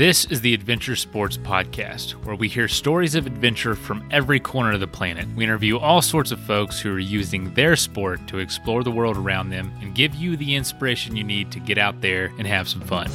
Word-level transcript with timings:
This 0.00 0.24
is 0.24 0.40
the 0.40 0.54
Adventure 0.54 0.96
Sports 0.96 1.36
Podcast, 1.36 2.12
where 2.24 2.34
we 2.34 2.48
hear 2.48 2.68
stories 2.68 3.14
of 3.14 3.26
adventure 3.26 3.74
from 3.74 4.02
every 4.10 4.40
corner 4.40 4.72
of 4.72 4.80
the 4.80 4.86
planet. 4.86 5.28
We 5.36 5.44
interview 5.44 5.76
all 5.76 6.00
sorts 6.00 6.30
of 6.30 6.40
folks 6.40 6.80
who 6.80 6.94
are 6.94 6.98
using 6.98 7.52
their 7.52 7.76
sport 7.76 8.26
to 8.28 8.38
explore 8.38 8.82
the 8.82 8.90
world 8.90 9.18
around 9.18 9.50
them 9.50 9.70
and 9.82 9.94
give 9.94 10.14
you 10.14 10.38
the 10.38 10.54
inspiration 10.54 11.16
you 11.16 11.22
need 11.22 11.52
to 11.52 11.60
get 11.60 11.76
out 11.76 12.00
there 12.00 12.32
and 12.38 12.46
have 12.46 12.66
some 12.66 12.80
fun. 12.80 13.10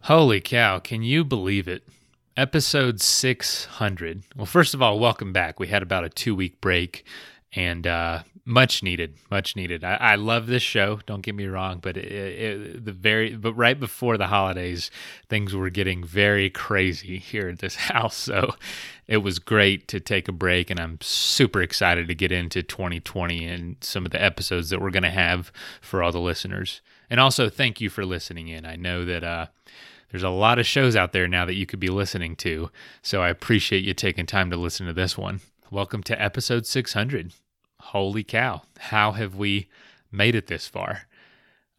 Holy 0.00 0.42
cow, 0.42 0.78
can 0.78 1.02
you 1.02 1.24
believe 1.24 1.66
it? 1.66 1.84
Episode 2.40 3.02
600. 3.02 4.22
Well, 4.34 4.46
first 4.46 4.72
of 4.72 4.80
all, 4.80 4.98
welcome 4.98 5.30
back. 5.30 5.60
We 5.60 5.68
had 5.68 5.82
about 5.82 6.04
a 6.04 6.08
two 6.08 6.34
week 6.34 6.58
break 6.62 7.04
and 7.52 7.86
uh, 7.86 8.22
much 8.46 8.82
needed, 8.82 9.18
much 9.30 9.56
needed. 9.56 9.84
I, 9.84 9.96
I, 9.96 10.14
love 10.14 10.46
this 10.46 10.62
show. 10.62 11.00
Don't 11.04 11.20
get 11.20 11.34
me 11.34 11.44
wrong, 11.48 11.80
but 11.82 11.98
it, 11.98 12.10
it, 12.10 12.84
the 12.86 12.92
very, 12.92 13.36
but 13.36 13.52
right 13.52 13.78
before 13.78 14.16
the 14.16 14.28
holidays, 14.28 14.90
things 15.28 15.54
were 15.54 15.68
getting 15.68 16.02
very 16.02 16.48
crazy 16.48 17.18
here 17.18 17.50
at 17.50 17.58
this 17.58 17.74
house. 17.92 18.16
So 18.16 18.54
it 19.06 19.18
was 19.18 19.38
great 19.38 19.86
to 19.88 20.00
take 20.00 20.26
a 20.26 20.32
break, 20.32 20.70
and 20.70 20.80
I'm 20.80 20.96
super 21.02 21.60
excited 21.60 22.08
to 22.08 22.14
get 22.14 22.32
into 22.32 22.62
2020 22.62 23.44
and 23.44 23.76
some 23.82 24.06
of 24.06 24.12
the 24.12 24.22
episodes 24.22 24.70
that 24.70 24.80
we're 24.80 24.90
going 24.90 25.02
to 25.02 25.10
have 25.10 25.52
for 25.82 26.02
all 26.02 26.10
the 26.10 26.18
listeners. 26.18 26.80
And 27.10 27.20
also, 27.20 27.50
thank 27.50 27.82
you 27.82 27.90
for 27.90 28.06
listening 28.06 28.48
in. 28.48 28.64
I 28.64 28.76
know 28.76 29.04
that. 29.04 29.24
Uh, 29.24 29.46
there's 30.10 30.22
a 30.22 30.28
lot 30.28 30.58
of 30.58 30.66
shows 30.66 30.96
out 30.96 31.12
there 31.12 31.28
now 31.28 31.44
that 31.44 31.54
you 31.54 31.66
could 31.66 31.80
be 31.80 31.88
listening 31.88 32.34
to, 32.36 32.70
so 33.00 33.22
I 33.22 33.28
appreciate 33.28 33.84
you 33.84 33.94
taking 33.94 34.26
time 34.26 34.50
to 34.50 34.56
listen 34.56 34.86
to 34.86 34.92
this 34.92 35.16
one. 35.16 35.40
Welcome 35.70 36.02
to 36.04 36.20
episode 36.20 36.66
600. 36.66 37.32
Holy 37.80 38.24
cow, 38.24 38.62
how 38.78 39.12
have 39.12 39.36
we 39.36 39.68
made 40.10 40.34
it 40.34 40.48
this 40.48 40.66
far? 40.66 41.02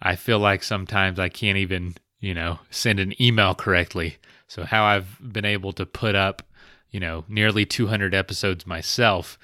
I 0.02 0.15
feel 0.15 0.39
like 0.39 0.63
sometimes 0.63 1.19
I 1.19 1.27
can't 1.27 1.57
even, 1.57 1.95
you 2.19 2.33
know, 2.33 2.59
send 2.69 2.99
an 2.99 3.21
email 3.21 3.53
correctly. 3.53 4.17
So, 4.47 4.63
how 4.63 4.85
I've 4.85 5.17
been 5.21 5.45
able 5.45 5.73
to 5.73 5.85
put 5.85 6.15
up, 6.15 6.41
you 6.89 6.99
know, 6.99 7.25
nearly 7.27 7.65
200 7.65 8.15
episodes 8.15 8.65
myself 8.65 9.37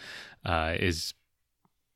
uh, 0.45 0.75
is 0.79 1.13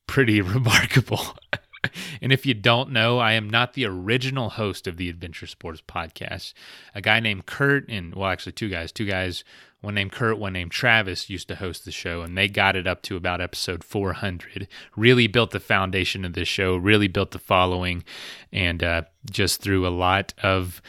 pretty 0.08 0.42
remarkable. 0.42 1.38
and 2.22 2.32
if 2.32 2.46
you 2.46 2.54
don't 2.54 2.92
know, 2.92 3.20
I 3.20 3.34
am 3.34 3.50
not 3.50 3.74
the 3.74 3.86
original 3.86 4.50
host 4.50 4.88
of 4.88 4.98
the 4.98 5.10
Adventure 5.10 5.48
Sports 5.48 5.82
podcast. 5.88 6.54
A 6.94 7.02
guy 7.02 7.20
named 7.20 7.46
Kurt, 7.46 7.86
and 7.90 8.14
well, 8.16 8.30
actually, 8.30 8.54
two 8.54 8.70
guys, 8.70 8.92
two 8.92 9.06
guys, 9.06 9.44
one 9.82 9.96
named 9.96 10.12
Kurt, 10.12 10.38
one 10.38 10.54
named 10.54 10.72
Travis, 10.72 11.30
used 11.30 11.48
to 11.48 11.56
host 11.56 11.86
the 11.86 11.92
show, 11.92 12.22
and 12.22 12.38
they 12.38 12.48
got 12.48 12.76
it 12.76 12.88
up 12.88 13.02
to 13.04 13.16
about 13.16 13.42
episode 13.42 13.84
400. 13.84 14.68
Really 14.96 15.28
built 15.28 15.52
the 15.52 15.60
foundation 15.60 16.24
of 16.24 16.34
this 16.34 16.48
show, 16.48 16.76
really 16.76 17.08
built 17.08 17.32
the 17.32 17.40
following, 17.40 18.04
and 18.52 18.84
uh, 18.84 19.04
just 19.30 19.62
through 19.62 19.88
a 19.88 19.90
lot 19.90 20.34
of 20.44 20.82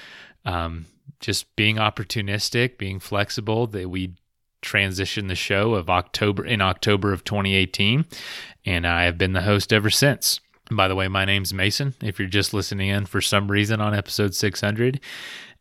um, 0.44 0.86
just 1.20 1.54
being 1.56 1.76
opportunistic, 1.76 2.76
being 2.76 3.00
flexible, 3.00 3.66
that 3.68 3.88
we 3.88 4.14
transitioned 4.60 5.28
the 5.28 5.34
show 5.34 5.74
of 5.74 5.90
October 5.90 6.44
in 6.44 6.60
October 6.60 7.12
of 7.12 7.24
2018, 7.24 8.04
and 8.66 8.86
I 8.86 9.04
have 9.04 9.18
been 9.18 9.32
the 9.32 9.42
host 9.42 9.72
ever 9.72 9.90
since. 9.90 10.40
By 10.70 10.88
the 10.88 10.94
way, 10.94 11.08
my 11.08 11.24
name's 11.24 11.52
Mason. 11.52 11.94
If 12.02 12.18
you're 12.18 12.28
just 12.28 12.54
listening 12.54 12.88
in 12.88 13.06
for 13.06 13.20
some 13.20 13.50
reason 13.50 13.80
on 13.80 13.94
episode 13.94 14.34
600, 14.34 15.00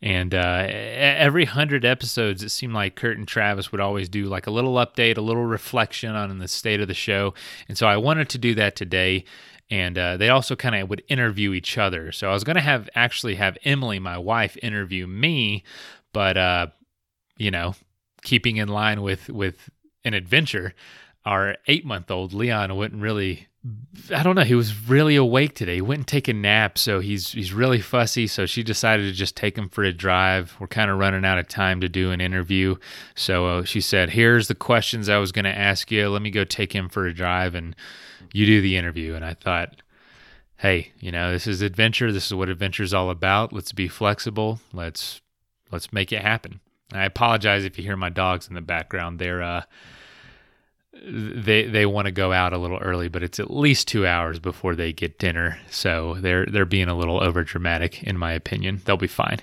and 0.01 0.33
uh, 0.33 0.65
every 0.67 1.45
hundred 1.45 1.85
episodes, 1.85 2.41
it 2.43 2.49
seemed 2.49 2.73
like 2.73 2.95
Kurt 2.95 3.17
and 3.17 3.27
Travis 3.27 3.71
would 3.71 3.81
always 3.81 4.09
do 4.09 4.25
like 4.25 4.47
a 4.47 4.51
little 4.51 4.75
update, 4.75 5.17
a 5.17 5.21
little 5.21 5.45
reflection 5.45 6.15
on 6.15 6.39
the 6.39 6.47
state 6.47 6.81
of 6.81 6.87
the 6.87 6.95
show. 6.95 7.35
And 7.67 7.77
so 7.77 7.87
I 7.87 7.97
wanted 7.97 8.27
to 8.29 8.39
do 8.39 8.55
that 8.55 8.75
today. 8.75 9.25
And 9.69 9.97
uh, 9.97 10.17
they 10.17 10.29
also 10.29 10.55
kind 10.55 10.75
of 10.75 10.89
would 10.89 11.03
interview 11.07 11.53
each 11.53 11.77
other. 11.77 12.11
So 12.11 12.29
I 12.29 12.33
was 12.33 12.43
going 12.43 12.55
to 12.55 12.61
have 12.61 12.89
actually 12.95 13.35
have 13.35 13.57
Emily, 13.63 13.99
my 13.99 14.17
wife, 14.17 14.57
interview 14.61 15.05
me, 15.05 15.63
but 16.13 16.35
uh, 16.35 16.67
you 17.37 17.51
know, 17.51 17.75
keeping 18.23 18.57
in 18.57 18.67
line 18.67 19.01
with 19.01 19.29
with 19.29 19.69
an 20.03 20.13
adventure, 20.13 20.73
our 21.25 21.57
eight 21.67 21.85
month 21.85 22.09
old 22.09 22.33
Leon 22.33 22.75
wouldn't 22.75 23.01
really 23.01 23.47
I 24.11 24.23
don't 24.23 24.35
know. 24.35 24.41
He 24.41 24.55
was 24.55 24.89
really 24.89 25.15
awake 25.15 25.53
today. 25.53 25.75
He 25.75 25.81
went 25.81 25.99
and 25.99 26.07
take 26.07 26.27
a 26.27 26.33
nap, 26.33 26.79
so 26.79 26.99
he's 26.99 27.31
he's 27.31 27.53
really 27.53 27.79
fussy. 27.79 28.25
So 28.25 28.47
she 28.47 28.63
decided 28.63 29.03
to 29.03 29.11
just 29.11 29.37
take 29.37 29.55
him 29.55 29.69
for 29.69 29.83
a 29.83 29.93
drive. 29.93 30.55
We're 30.59 30.67
kind 30.67 30.89
of 30.89 30.97
running 30.97 31.25
out 31.25 31.37
of 31.37 31.47
time 31.47 31.79
to 31.81 31.89
do 31.89 32.09
an 32.09 32.21
interview, 32.21 32.77
so 33.13 33.45
uh, 33.45 33.63
she 33.63 33.79
said, 33.79 34.09
"Here's 34.09 34.47
the 34.47 34.55
questions 34.55 35.09
I 35.09 35.17
was 35.17 35.31
going 35.31 35.45
to 35.45 35.55
ask 35.55 35.91
you. 35.91 36.09
Let 36.09 36.23
me 36.23 36.31
go 36.31 36.43
take 36.43 36.73
him 36.73 36.89
for 36.89 37.05
a 37.05 37.13
drive, 37.13 37.53
and 37.53 37.75
you 38.33 38.47
do 38.47 38.61
the 38.61 38.77
interview." 38.77 39.13
And 39.13 39.23
I 39.23 39.35
thought, 39.35 39.83
hey, 40.61 40.91
you 40.99 41.11
know, 41.11 41.31
this 41.31 41.47
is 41.47 41.61
adventure. 41.61 42.11
This 42.11 42.27
is 42.27 42.33
what 42.33 42.49
adventure 42.49 42.83
is 42.83 42.93
all 42.93 43.09
about. 43.09 43.51
Let's 43.51 43.73
be 43.73 43.87
flexible. 43.87 44.59
Let's 44.73 45.21
let's 45.71 45.91
make 45.91 46.11
it 46.11 46.21
happen. 46.21 46.61
I 46.93 47.05
apologize 47.05 47.65
if 47.65 47.77
you 47.77 47.83
hear 47.83 47.97
my 47.97 48.09
dogs 48.09 48.47
in 48.47 48.53
the 48.53 48.61
background. 48.61 49.19
They're 49.19 49.41
uh 49.41 49.63
they 51.03 51.65
they 51.65 51.85
want 51.85 52.05
to 52.05 52.11
go 52.11 52.31
out 52.31 52.53
a 52.53 52.57
little 52.57 52.77
early, 52.77 53.07
but 53.07 53.23
it's 53.23 53.39
at 53.39 53.51
least 53.51 53.87
two 53.87 54.05
hours 54.05 54.39
before 54.39 54.75
they 54.75 54.93
get 54.93 55.17
dinner. 55.17 55.59
So 55.69 56.15
they're 56.19 56.45
they're 56.45 56.65
being 56.65 56.87
a 56.87 56.97
little 56.97 57.23
over 57.23 57.43
dramatic, 57.43 58.03
in 58.03 58.17
my 58.17 58.33
opinion. 58.33 58.81
They'll 58.85 58.97
be 58.97 59.07
fine. 59.07 59.39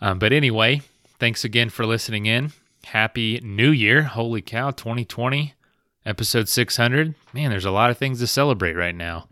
Um, 0.00 0.18
but 0.18 0.32
anyway, 0.32 0.82
thanks 1.18 1.44
again 1.44 1.70
for 1.70 1.86
listening 1.86 2.26
in. 2.26 2.52
Happy 2.84 3.40
New 3.42 3.70
Year! 3.70 4.04
Holy 4.04 4.40
cow, 4.40 4.70
2020, 4.70 5.54
episode 6.06 6.48
600. 6.48 7.14
Man, 7.32 7.50
there's 7.50 7.64
a 7.64 7.70
lot 7.70 7.90
of 7.90 7.98
things 7.98 8.20
to 8.20 8.26
celebrate 8.26 8.74
right 8.74 8.94
now. 8.94 9.26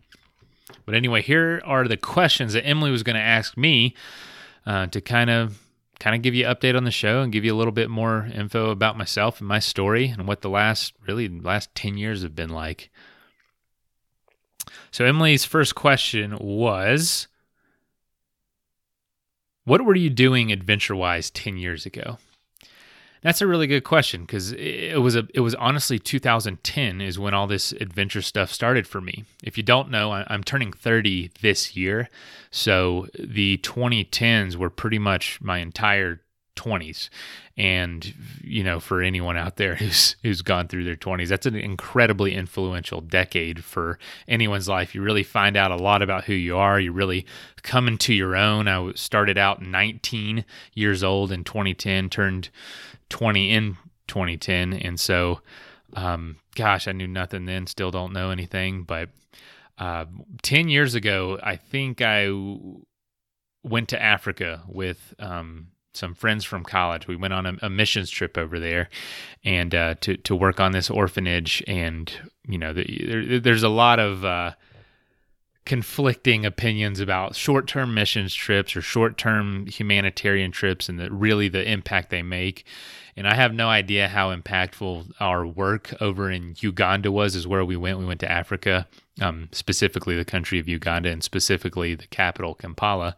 But 0.85 0.95
anyway, 0.95 1.23
here 1.23 1.63
are 1.65 1.87
the 1.87 1.97
questions 1.97 2.53
that 2.55 2.67
Emily 2.67 2.91
was 2.91 3.03
going 3.03 3.17
to 3.17 3.23
ask 3.23 3.57
me 3.57 3.95
uh, 4.67 4.87
to 4.87 5.01
kind 5.01 5.31
of 5.31 5.61
kind 5.99 6.15
of 6.15 6.23
give 6.23 6.35
you 6.35 6.47
an 6.47 6.55
update 6.55 6.77
on 6.77 6.85
the 6.85 6.91
show 6.91 7.23
and 7.23 7.33
give 7.33 7.45
you 7.45 7.55
a 7.55 7.57
little 7.57 7.73
bit 7.73 7.91
more 7.91 8.29
info 8.33 8.71
about 8.71 8.99
myself 8.99 9.41
and 9.41 9.49
my 9.49 9.59
story 9.59 10.09
and 10.09 10.27
what 10.27 10.43
the 10.43 10.51
last 10.51 10.93
really 11.07 11.29
last 11.29 11.75
10 11.75 11.97
years 11.97 12.23
have 12.23 12.35
been 12.35 12.51
like. 12.51 12.91
So 14.91 15.05
Emily's 15.05 15.45
first 15.45 15.75
question 15.75 16.37
was 16.39 17.29
what 19.65 19.85
were 19.85 19.97
you 19.97 20.11
doing 20.11 20.53
adventure-wise 20.53 21.31
10 21.31 21.57
years 21.57 21.87
ago? 21.87 22.19
That's 23.23 23.41
a 23.41 23.47
really 23.47 23.67
good 23.67 23.85
question 23.85 24.23
because 24.23 24.53
it 24.53 25.01
was 25.01 25.17
a 25.17 25.27
it 25.35 25.41
was 25.41 25.55
honestly 25.57 25.99
2010 25.99 27.01
is 27.01 27.19
when 27.19 27.35
all 27.35 27.47
this 27.47 27.73
adventure 27.73 28.23
stuff 28.23 28.53
started 28.53 28.87
for 28.87 29.01
me. 29.01 29.25
If 29.43 29.57
you 29.57 29.63
don't 29.63 29.91
know, 29.91 30.13
I'm 30.13 30.45
turning 30.45 30.73
30 30.73 31.33
this 31.41 31.77
year, 31.77 32.09
so 32.51 33.09
the 33.19 33.59
2010s 33.59 34.57
were 34.57 34.71
pretty 34.71 34.99
much 34.99 35.41
my 35.41 35.59
entire 35.59 36.21
20s 36.57 37.11
and 37.57 38.15
you 38.43 38.65
know 38.65 38.81
for 38.81 39.03
anyone 39.03 39.37
out 39.37 39.57
there 39.57 39.75
who's 39.77 40.17
who's 40.23 40.43
gone 40.43 40.67
through 40.67 40.85
their 40.85 40.97
20s 40.97 41.29
that's 41.29 41.47
an 41.47 41.55
incredibly 41.55 42.35
influential 42.35 43.01
decade 43.01 43.63
for 43.63 43.99
anyone's 44.27 44.69
life. 44.69 44.95
You 44.95 45.03
really 45.03 45.23
find 45.23 45.57
out 45.57 45.71
a 45.71 45.77
lot 45.77 46.03
about 46.03 46.25
who 46.25 46.33
you 46.33 46.57
are. 46.57 46.81
You 46.81 46.93
really 46.93 47.27
come 47.63 47.89
into 47.89 48.15
your 48.15 48.37
own. 48.37 48.69
I 48.69 48.93
started 48.95 49.39
out 49.39 49.63
19 49.63 50.45
years 50.75 51.05
old 51.05 51.31
in 51.31 51.45
2010 51.45 52.11
turned 52.11 52.49
20 53.09 53.51
in 53.51 53.77
2010. 54.09 54.73
And 54.73 54.99
so, 54.99 55.41
um, 55.95 56.37
gosh, 56.55 56.89
I 56.89 56.93
knew 56.93 57.07
nothing 57.07 57.47
then, 57.47 57.67
still 57.67 57.91
don't 57.91 58.13
know 58.13 58.31
anything. 58.31 58.83
But 58.83 59.11
uh, 59.79 60.07
10 60.43 60.69
years 60.69 60.95
ago, 60.95 61.39
I 61.43 61.57
think 61.57 62.01
I 62.01 62.31
went 63.63 63.89
to 63.91 64.03
Africa 64.03 64.63
with 64.69 65.15
um, 65.19 65.69
some 65.95 66.15
friends 66.15 66.45
from 66.45 66.65
college. 66.65 67.09
We 67.09 67.17
went 67.17 67.35
on 67.35 67.47
a, 67.47 67.57
a 67.63 67.71
missions 67.71 68.11
trip 68.11 68.39
over 68.39 68.59
there 68.61 68.89
and 69.45 69.75
uh, 69.75 69.95
to, 70.03 70.17
to 70.17 70.37
work 70.37 70.61
on 70.61 70.73
this 70.73 70.91
orphanage. 70.91 71.63
And, 71.67 72.13
you 72.47 72.59
know, 72.59 72.73
the, 72.73 72.85
there, 73.07 73.41
there's 73.41 73.63
a 73.63 73.69
lot 73.69 73.99
of. 73.99 74.25
Uh, 74.25 74.53
conflicting 75.67 76.47
opinions 76.47 77.01
about 77.01 77.35
short-term 77.35 77.93
missions 77.93 78.33
trips 78.33 78.75
or 78.77 78.81
short-term 78.81 79.67
humanitarian 79.67 80.53
trips 80.53 80.89
and 80.89 80.99
the, 80.99 81.11
really 81.11 81.49
the 81.49 81.71
impact 81.71 82.09
they 82.09 82.23
make. 82.23 82.65
And 83.17 83.27
I 83.27 83.35
have 83.35 83.53
no 83.53 83.69
idea 83.69 84.09
how 84.09 84.35
impactful 84.35 85.11
our 85.21 85.47
work 85.47 85.93
over 86.01 86.31
in 86.31 86.55
Uganda 86.61 87.11
was. 87.11 87.35
Is 87.35 87.47
where 87.47 87.65
we 87.65 87.77
went. 87.77 87.99
We 87.99 88.05
went 88.05 88.21
to 88.21 88.31
Africa, 88.31 88.87
um, 89.21 89.49
specifically 89.53 90.17
the 90.17 90.25
country 90.25 90.59
of 90.59 90.69
Uganda, 90.69 91.11
and 91.11 91.25
specifically 91.25 91.95
the 91.95 92.07
capital 92.07 92.55
Kampala. 92.55 93.17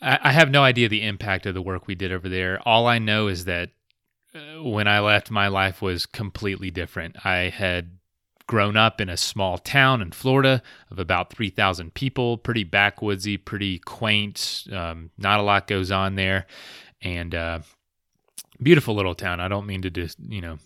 I, 0.00 0.18
I 0.22 0.32
have 0.32 0.50
no 0.50 0.62
idea 0.62 0.88
the 0.88 1.06
impact 1.06 1.44
of 1.46 1.54
the 1.54 1.62
work 1.62 1.86
we 1.86 1.94
did 1.94 2.12
over 2.12 2.28
there. 2.28 2.60
All 2.66 2.86
I 2.86 2.98
know 2.98 3.26
is 3.26 3.44
that 3.44 3.70
uh, 4.34 4.62
when 4.62 4.86
I 4.88 5.00
left, 5.00 5.30
my 5.30 5.48
life 5.48 5.82
was 5.82 6.06
completely 6.06 6.70
different. 6.70 7.26
I 7.26 7.50
had 7.50 7.97
grown 8.48 8.76
up 8.76 9.00
in 9.00 9.08
a 9.08 9.16
small 9.16 9.58
town 9.58 10.02
in 10.02 10.10
Florida 10.10 10.60
of 10.90 10.98
about 10.98 11.32
3,000 11.32 11.94
people, 11.94 12.36
pretty 12.36 12.64
backwoodsy, 12.64 13.42
pretty 13.42 13.78
quaint. 13.78 14.64
Um, 14.72 15.10
not 15.16 15.38
a 15.38 15.44
lot 15.44 15.68
goes 15.68 15.92
on 15.92 16.16
there. 16.16 16.46
And 17.00 17.34
uh, 17.34 17.60
beautiful 18.60 18.96
little 18.96 19.14
town. 19.14 19.38
I 19.38 19.46
don't 19.46 19.66
mean 19.66 19.82
to 19.82 19.90
just, 19.90 20.18
you 20.18 20.40
know, 20.40 20.58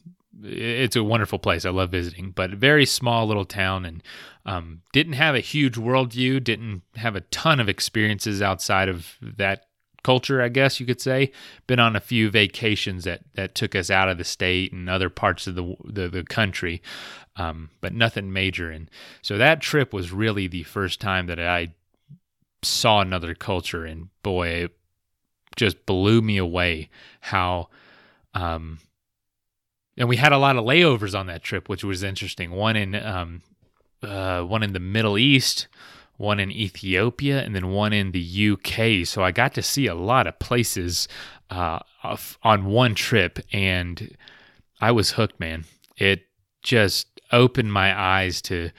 it's 0.43 0.97
a 0.97 1.05
wonderful 1.05 1.39
place. 1.39 1.67
I 1.67 1.71
love 1.71 1.91
visiting, 1.91 2.31
but 2.31 2.53
very 2.53 2.87
small 2.87 3.27
little 3.27 3.45
town 3.45 3.85
and 3.85 4.03
um, 4.47 4.81
didn't 4.93 5.13
have 5.15 5.35
a 5.35 5.41
huge 5.41 5.75
worldview, 5.75 6.43
didn't 6.43 6.83
have 6.97 7.17
a 7.17 7.21
ton 7.21 7.61
of 7.61 7.69
experiences 7.69 8.41
outside 8.41 8.89
of 8.89 9.19
that 9.21 9.67
culture, 10.03 10.43
I 10.43 10.49
guess 10.49 10.81
you 10.81 10.87
could 10.87 11.01
say. 11.01 11.33
Been 11.67 11.79
on 11.79 11.97
a 11.97 12.01
few 12.01 12.31
vacations 12.31 13.05
that 13.05 13.23
that 13.35 13.55
took 13.55 13.75
us 13.75 13.91
out 13.91 14.09
of 14.09 14.19
the 14.19 14.25
state 14.25 14.73
and 14.73 14.89
other 14.89 15.11
parts 15.11 15.47
of 15.47 15.55
the 15.55 15.77
the, 15.85 16.09
the 16.09 16.25
country, 16.25 16.83
um, 17.37 17.71
but 17.81 17.93
nothing 17.93 18.33
major. 18.33 18.71
And 18.71 18.91
so 19.23 19.39
that 19.39 19.61
trip 19.61 19.93
was 19.93 20.13
really 20.13 20.47
the 20.47 20.63
first 20.65 21.01
time 21.01 21.27
that 21.27 21.41
I 21.41 21.73
saw 22.63 23.01
another 23.01 23.35
culture, 23.35 23.85
and 23.85 24.09
boy, 24.23 24.49
it 24.49 24.77
just 25.57 25.87
blew 25.87 26.23
me 26.23 26.37
away 26.37 26.91
how. 27.21 27.69
Um, 28.35 28.79
and 29.97 30.09
we 30.09 30.17
had 30.17 30.33
a 30.33 30.39
lot 30.39 30.57
of 30.57 30.65
layovers 30.65 31.19
on 31.19 31.27
that 31.27 31.43
trip, 31.43 31.69
which 31.69 31.85
was 31.85 32.03
interesting. 32.03 32.51
One 32.51 32.77
in 32.77 32.95
um, 32.95 33.43
uh, 34.03 34.43
one 34.43 34.63
in 34.63 34.73
the 34.73 34.81
Middle 34.81 35.19
East, 35.19 35.69
one 36.17 36.41
in 36.41 36.51
Ethiopia, 36.51 37.43
and 37.43 37.55
then 37.55 37.71
one 37.71 37.93
in 37.93 38.13
the 38.13 38.51
UK. 38.53 39.07
So 39.07 39.23
I 39.23 39.33
got 39.33 39.55
to 39.55 39.63
see 39.63 39.87
a 39.87 39.95
lot 39.95 40.27
of 40.27 40.39
places 40.39 41.09
uh, 41.51 41.81
on 42.43 42.65
one 42.65 42.95
trip, 42.95 43.39
and 43.53 44.17
I 44.81 44.93
was 44.93 45.13
hooked, 45.13 45.39
man. 45.39 45.65
It 45.97 46.27
just 46.63 47.12
opened 47.33 47.73
my 47.73 47.99
eyes 47.99 48.43
to 48.43 48.71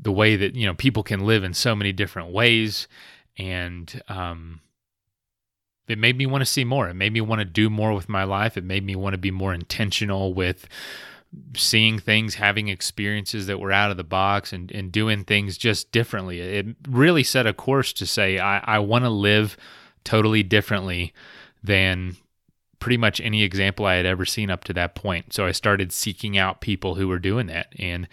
the 0.00 0.12
way 0.12 0.36
that 0.36 0.54
you 0.54 0.66
know 0.66 0.74
people 0.74 1.02
can 1.02 1.20
live 1.20 1.44
in 1.44 1.54
so 1.54 1.74
many 1.74 1.92
different 1.92 2.30
ways, 2.30 2.86
and 3.36 4.00
um, 4.08 4.60
it 5.88 5.98
made 5.98 6.16
me 6.16 6.26
want 6.26 6.42
to 6.42 6.46
see 6.46 6.64
more. 6.64 6.88
It 6.88 6.94
made 6.94 7.12
me 7.12 7.20
want 7.20 7.40
to 7.40 7.44
do 7.44 7.68
more 7.68 7.92
with 7.92 8.08
my 8.08 8.24
life. 8.24 8.56
It 8.56 8.64
made 8.64 8.84
me 8.84 8.94
want 8.94 9.14
to 9.14 9.18
be 9.18 9.30
more 9.30 9.52
intentional 9.54 10.34
with 10.34 10.68
seeing 11.56 11.98
things, 11.98 12.36
having 12.36 12.68
experiences 12.68 13.46
that 13.46 13.60
were 13.60 13.72
out 13.72 13.90
of 13.90 13.96
the 13.96 14.04
box, 14.04 14.52
and, 14.52 14.70
and 14.72 14.92
doing 14.92 15.24
things 15.24 15.58
just 15.58 15.92
differently. 15.92 16.40
It 16.40 16.66
really 16.86 17.22
set 17.22 17.46
a 17.46 17.52
course 17.52 17.92
to 17.94 18.06
say, 18.06 18.38
I, 18.38 18.58
I 18.58 18.78
want 18.78 19.04
to 19.04 19.10
live 19.10 19.56
totally 20.04 20.42
differently 20.42 21.12
than 21.62 22.16
pretty 22.80 22.96
much 22.96 23.20
any 23.20 23.42
example 23.42 23.86
I 23.86 23.94
had 23.94 24.06
ever 24.06 24.24
seen 24.24 24.50
up 24.50 24.64
to 24.64 24.72
that 24.74 24.94
point. 24.94 25.32
So 25.32 25.46
I 25.46 25.52
started 25.52 25.92
seeking 25.92 26.38
out 26.38 26.60
people 26.60 26.94
who 26.94 27.08
were 27.08 27.18
doing 27.18 27.46
that. 27.48 27.72
And, 27.78 28.08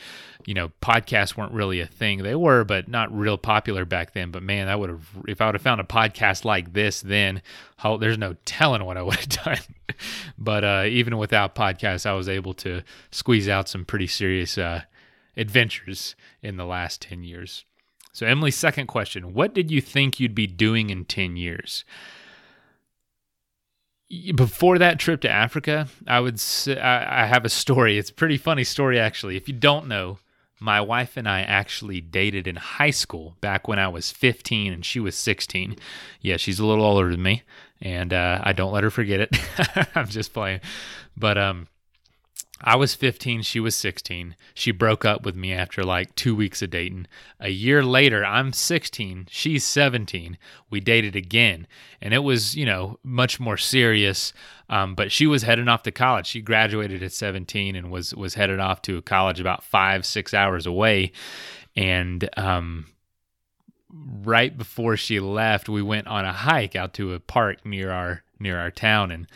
you 0.46 0.54
know, 0.54 0.72
podcasts 0.82 1.38
weren't 1.38 1.52
really 1.52 1.80
a 1.80 1.86
thing. 1.86 2.24
They 2.24 2.36
were, 2.36 2.64
but 2.64 2.88
not 2.88 3.16
real 3.16 3.38
popular 3.38 3.86
back 3.86 4.14
then. 4.14 4.32
But 4.32 4.44
man, 4.44 4.68
I 4.68 4.76
would 4.76 4.90
have, 4.90 5.08
if 5.28 5.42
I 5.42 5.46
would 5.46 5.56
have 5.56 5.62
found 5.62 5.82
a 5.82 5.86
podcast 5.86 6.46
like 6.46 6.74
this 6.74 7.02
then, 7.02 7.42
how, 7.78 7.98
there's 7.98 8.18
no 8.18 8.36
telling 8.46 8.84
what 8.84 8.98
I 8.98 9.04
would 9.04 9.16
have 9.16 9.30
done. 9.46 9.60
but 10.38 10.64
uh, 10.64 10.84
even 10.88 11.18
without 11.18 11.56
podcasts, 11.56 12.06
I 12.06 12.14
was 12.14 12.30
able 12.30 12.54
to 12.56 12.82
squeeze 13.12 13.48
out 13.48 13.70
some 13.70 13.86
pretty 13.86 14.08
serious 14.08 14.58
uh, 14.58 14.82
adventures 15.38 16.16
in 16.42 16.58
the 16.58 16.66
last 16.66 17.02
10 17.02 17.24
years. 17.24 17.66
So, 18.14 18.26
Emily's 18.26 18.56
second 18.56 18.88
question 18.88 19.34
What 19.34 19.54
did 19.54 19.70
you 19.70 19.82
think 19.82 20.20
you'd 20.22 20.34
be 20.34 20.48
doing 20.48 20.90
in 20.90 21.04
10 21.04 21.36
years? 21.36 21.84
Before 24.36 24.78
that 24.80 25.00
trip 25.00 25.22
to 25.22 25.30
Africa, 25.30 25.88
I 26.08 26.20
would 26.20 26.40
say, 26.40 26.80
I, 26.80 27.24
I 27.24 27.26
have 27.26 27.46
a 27.46 27.50
story. 27.50 27.98
It's 27.98 28.10
a 28.10 28.14
pretty 28.14 28.38
funny 28.38 28.64
story 28.64 29.00
actually. 29.00 29.38
If 29.38 29.48
you 29.48 29.54
don't 29.54 29.88
know, 29.88 30.20
my 30.60 30.80
wife 30.80 31.18
and 31.18 31.28
I 31.28 31.42
actually 31.42 32.02
dated 32.02 32.48
in 32.48 32.56
high 32.56 32.92
school 32.92 33.36
back 33.42 33.68
when 33.68 33.78
I 33.78 33.88
was 33.88 34.12
15 34.12 34.72
and 34.72 34.86
she 34.86 35.00
was 35.00 35.16
16. 35.16 35.76
Yeah, 36.22 36.38
she's 36.38 36.60
a 36.60 36.66
little 36.66 36.86
older 36.86 37.10
than 37.10 37.22
me, 37.22 37.44
and 37.82 38.14
uh, 38.14 38.40
I 38.42 38.54
don't 38.54 38.72
let 38.72 38.84
her 38.84 38.90
forget 38.90 39.20
it. 39.20 39.36
I'm 39.96 40.08
just 40.08 40.34
playing, 40.34 40.62
but 41.18 41.38
um, 41.38 41.68
I 42.62 42.78
was 42.78 42.96
15, 42.96 43.42
she 43.42 43.60
was 43.60 43.76
16. 43.76 44.36
She 44.54 44.72
broke 44.72 45.04
up 45.04 45.26
with 45.26 45.36
me 45.36 45.52
after 45.52 45.84
like 45.84 46.16
two 46.16 46.34
weeks 46.34 46.62
of 46.62 46.70
dating. 46.70 47.08
A 47.40 47.50
year 47.50 47.84
later, 47.84 48.24
I'm 48.24 48.54
16, 48.54 49.28
she's 49.30 49.66
17. 49.66 50.38
We 50.70 50.80
dated 50.80 51.18
again, 51.18 51.68
and 52.02 52.14
it 52.14 52.20
was, 52.20 52.56
you 52.56 52.66
know, 52.66 52.98
much 53.04 53.42
more 53.42 53.58
serious. 53.58 54.32
Um, 54.70 54.96
but 54.96 55.12
she 55.12 55.28
was 55.28 55.44
heading 55.44 55.68
off 55.68 55.84
to 55.84 55.92
college. 55.92 56.28
She 56.28 56.42
graduated 56.42 57.04
at 57.04 57.12
17 57.12 57.76
and 57.76 57.92
was 57.92 58.16
was 58.16 58.36
headed 58.36 58.60
off 58.60 58.82
to 58.84 58.98
a 58.98 59.02
college 59.02 59.42
about 59.42 59.64
five, 59.64 60.06
six 60.06 60.34
hours 60.34 60.66
away. 60.66 61.12
And 61.76 62.30
um, 62.38 62.88
right 63.90 64.58
before 64.58 64.96
she 64.96 65.20
left, 65.20 65.68
we 65.68 65.82
went 65.82 66.08
on 66.08 66.24
a 66.24 66.34
hike 66.34 66.76
out 66.76 66.94
to 66.96 67.14
a 67.14 67.20
park 67.20 67.66
near 67.66 67.92
our 67.92 68.24
near 68.40 68.58
our 68.58 68.72
town, 68.72 69.12
and 69.12 69.28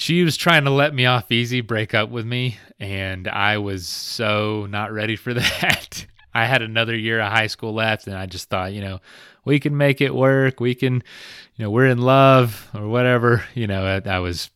she 0.00 0.24
was 0.24 0.38
trying 0.38 0.64
to 0.64 0.70
let 0.70 0.94
me 0.94 1.04
off 1.04 1.30
easy, 1.30 1.60
break 1.60 1.92
up 1.92 2.08
with 2.08 2.24
me, 2.24 2.56
and 2.78 3.28
I 3.28 3.58
was 3.58 3.86
so 3.86 4.66
not 4.70 4.92
ready 4.92 5.14
for 5.14 5.34
that. 5.34 6.06
I 6.32 6.46
had 6.46 6.62
another 6.62 6.96
year 6.96 7.20
of 7.20 7.30
high 7.30 7.48
school 7.48 7.74
left, 7.74 8.06
and 8.06 8.16
I 8.16 8.24
just 8.24 8.48
thought, 8.48 8.72
you 8.72 8.80
know, 8.80 9.00
we 9.44 9.60
can 9.60 9.76
make 9.76 10.00
it 10.00 10.14
work. 10.14 10.58
We 10.58 10.74
can, 10.74 10.94
you 10.94 11.64
know, 11.64 11.70
we're 11.70 11.86
in 11.86 11.98
love 11.98 12.70
or 12.74 12.88
whatever. 12.88 13.44
You 13.54 13.66
know, 13.66 13.84
I, 13.84 14.08
I 14.08 14.20
was, 14.20 14.50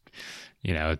you 0.63 0.73
know, 0.73 0.97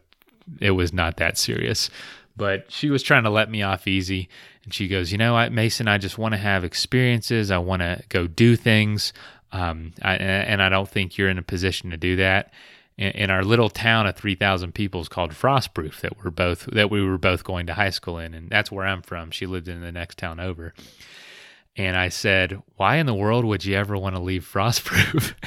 it 0.61 0.73
was 0.73 0.93
not 0.93 1.17
that 1.17 1.39
serious. 1.39 1.89
But 2.37 2.71
she 2.71 2.91
was 2.91 3.03
trying 3.03 3.23
to 3.23 3.31
let 3.31 3.51
me 3.51 3.63
off 3.63 3.89
easy. 3.89 4.29
And 4.65 4.75
she 4.75 4.89
goes, 4.89 5.11
You 5.11 5.17
know 5.17 5.35
what, 5.35 5.53
Mason, 5.53 5.89
I 5.89 5.97
just 5.97 6.19
want 6.19 6.33
to 6.33 6.39
have 6.39 6.65
experiences. 6.65 7.51
I 7.51 7.59
want 7.59 7.81
to 7.81 8.03
go 8.11 8.27
do 8.27 8.57
things. 8.57 9.15
Um, 9.53 9.93
I, 10.03 10.17
and 10.17 10.61
I 10.61 10.69
don't 10.69 10.89
think 10.89 11.17
you're 11.17 11.29
in 11.29 11.39
a 11.39 11.43
position 11.43 11.91
to 11.91 11.97
do 11.97 12.17
that 12.17 12.53
in, 12.97 13.11
in 13.13 13.31
our 13.31 13.43
little 13.43 13.71
town 13.71 14.07
of 14.07 14.17
3000 14.17 14.73
people 14.73 15.01
is 15.01 15.09
called 15.09 15.33
frostproof 15.33 16.01
that 16.01 16.23
we're 16.23 16.31
both 16.31 16.67
that 16.73 16.91
we 16.91 17.05
were 17.05 17.19
both 17.19 17.45
going 17.45 17.67
to 17.67 17.75
high 17.75 17.91
school 17.91 18.19
in 18.19 18.35
and 18.35 18.51
that's 18.51 18.71
where 18.71 18.87
i'm 18.87 19.03
from. 19.03 19.31
She 19.31 19.47
lived 19.47 19.69
in 19.69 19.81
the 19.81 19.93
next 19.93 20.19
town 20.19 20.41
over. 20.41 20.75
And 21.77 21.97
i 21.97 22.09
said 22.09 22.63
why 22.77 22.97
in 22.97 23.07
the 23.07 23.15
world 23.15 23.45
would 23.45 23.65
you 23.65 23.77
ever 23.77 23.97
want 23.97 24.17
to 24.17 24.23
leave 24.23 24.49
frostproof? 24.51 25.35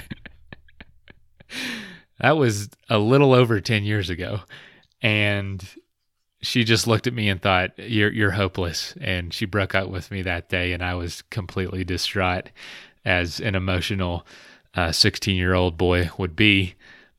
That 2.20 2.38
was 2.38 2.70
a 2.90 2.98
little 2.98 3.34
over 3.34 3.60
10 3.62 3.84
years 3.84 4.10
ago. 4.10 4.42
And 5.02 5.64
she 6.42 6.64
just 6.64 6.88
looked 6.88 7.08
at 7.08 7.14
me 7.14 7.30
and 7.30 7.42
thought 7.42 7.78
you're 7.78 8.12
you're 8.12 8.32
hopeless. 8.32 8.96
And 9.00 9.34
she 9.34 9.46
broke 9.46 9.76
up 9.76 9.90
with 9.90 10.12
me 10.12 10.22
that 10.24 10.50
day 10.50 10.74
and 10.74 10.84
I 10.84 10.96
was 10.96 11.22
completely 11.24 11.84
distraught 11.84 12.50
as 13.06 13.40
an 13.40 13.56
emotional 13.56 14.26
16 14.92 15.34
uh, 15.34 15.38
year 15.38 15.54
old 15.54 15.78
boy 15.78 16.10
would 16.18 16.36
be 16.36 16.76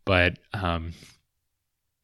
but 0.08 0.38
um, 0.54 0.92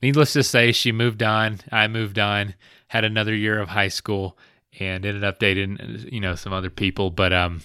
needless 0.02 0.34
to 0.34 0.42
say, 0.42 0.72
she 0.72 0.92
moved 0.92 1.22
on. 1.22 1.60
I 1.72 1.88
moved 1.88 2.18
on. 2.18 2.52
Had 2.88 3.02
another 3.02 3.34
year 3.34 3.58
of 3.58 3.70
high 3.70 3.88
school 3.88 4.36
and 4.78 5.06
ended 5.06 5.24
up 5.24 5.38
dating, 5.38 6.04
you 6.12 6.20
know, 6.20 6.34
some 6.34 6.52
other 6.52 6.68
people. 6.68 7.10
But 7.10 7.32
um, 7.32 7.62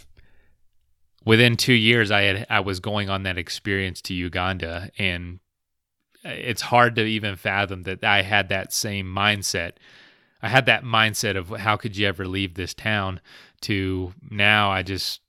within 1.26 1.58
two 1.58 1.74
years, 1.74 2.10
I 2.10 2.22
had 2.22 2.48
I 2.50 2.62
was 2.62 2.80
going 2.80 3.10
on 3.10 3.24
that 3.24 3.38
experience 3.38 4.02
to 4.04 4.14
Uganda, 4.14 4.90
and 4.98 5.42
it's 6.24 6.62
hard 6.62 6.96
to 6.96 7.04
even 7.04 7.36
fathom 7.36 7.84
that 7.84 8.06
I 8.06 8.22
had 8.22 8.48
that 8.48 8.72
same 8.72 9.08
mindset. 9.08 9.74
I 10.42 10.48
had 10.48 10.68
that 10.68 10.86
mindset 10.86 11.36
of 11.36 11.50
how 11.50 11.76
could 11.76 11.98
you 11.98 12.08
ever 12.08 12.26
leave 12.26 12.54
this 12.54 12.74
town 12.74 13.20
to 13.64 14.14
now 14.32 14.72
I 14.72 14.84
just 14.84 15.20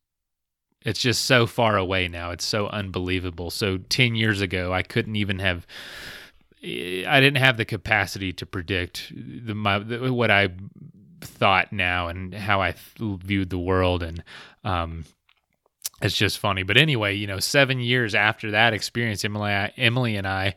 it's 0.85 1.01
just 1.01 1.25
so 1.25 1.47
far 1.47 1.77
away 1.77 2.09
now. 2.09 2.31
It's 2.31 2.45
so 2.45 2.69
unbelievable. 2.69 3.51
So 3.51 3.79
10 3.79 4.15
years 4.15 4.41
ago, 4.41 4.73
I 4.73 4.83
couldn't 4.83 5.17
even 5.17 5.39
have 5.39 5.67
I 6.63 7.21
didn't 7.21 7.39
have 7.39 7.57
the 7.57 7.65
capacity 7.65 8.35
to 8.35 8.45
predict 8.45 9.11
the, 9.15 9.55
my, 9.55 9.79
the, 9.79 10.13
what 10.13 10.31
I 10.31 10.51
thought 11.23 11.73
now 11.73 12.09
and 12.09 12.35
how 12.35 12.61
I 12.61 12.75
viewed 12.99 13.49
the 13.49 13.59
world 13.59 14.03
and 14.03 14.23
um, 14.63 15.07
it's 16.03 16.17
just 16.17 16.39
funny. 16.39 16.63
But 16.63 16.77
anyway, 16.77 17.15
you 17.15 17.27
know, 17.27 17.41
7 17.41 17.81
years 17.81 18.15
after 18.15 18.51
that 18.51 18.75
experience 18.75 19.25
Emily 19.25 19.53
Emily 19.77 20.17
and 20.17 20.27
I 20.27 20.55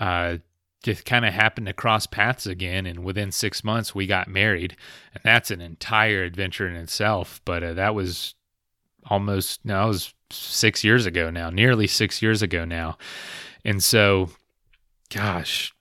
uh, 0.00 0.38
just 0.82 1.04
kind 1.04 1.26
of 1.26 1.34
happened 1.34 1.66
to 1.66 1.74
cross 1.74 2.06
paths 2.06 2.46
again 2.46 2.86
and 2.86 3.04
within 3.04 3.30
6 3.30 3.64
months 3.64 3.94
we 3.94 4.06
got 4.06 4.28
married 4.28 4.76
and 5.14 5.22
that's 5.24 5.50
an 5.50 5.60
entire 5.60 6.22
adventure 6.22 6.68
in 6.68 6.76
itself, 6.76 7.42
but 7.44 7.62
uh, 7.62 7.74
that 7.74 7.94
was 7.94 8.34
almost 9.08 9.64
no, 9.64 9.84
it 9.84 9.88
was 9.88 10.14
six 10.30 10.84
years 10.84 11.06
ago 11.06 11.30
now, 11.30 11.50
nearly 11.50 11.86
six 11.86 12.22
years 12.22 12.42
ago 12.42 12.64
now. 12.64 12.98
And 13.64 13.82
so, 13.82 14.30
gosh, 15.10 15.74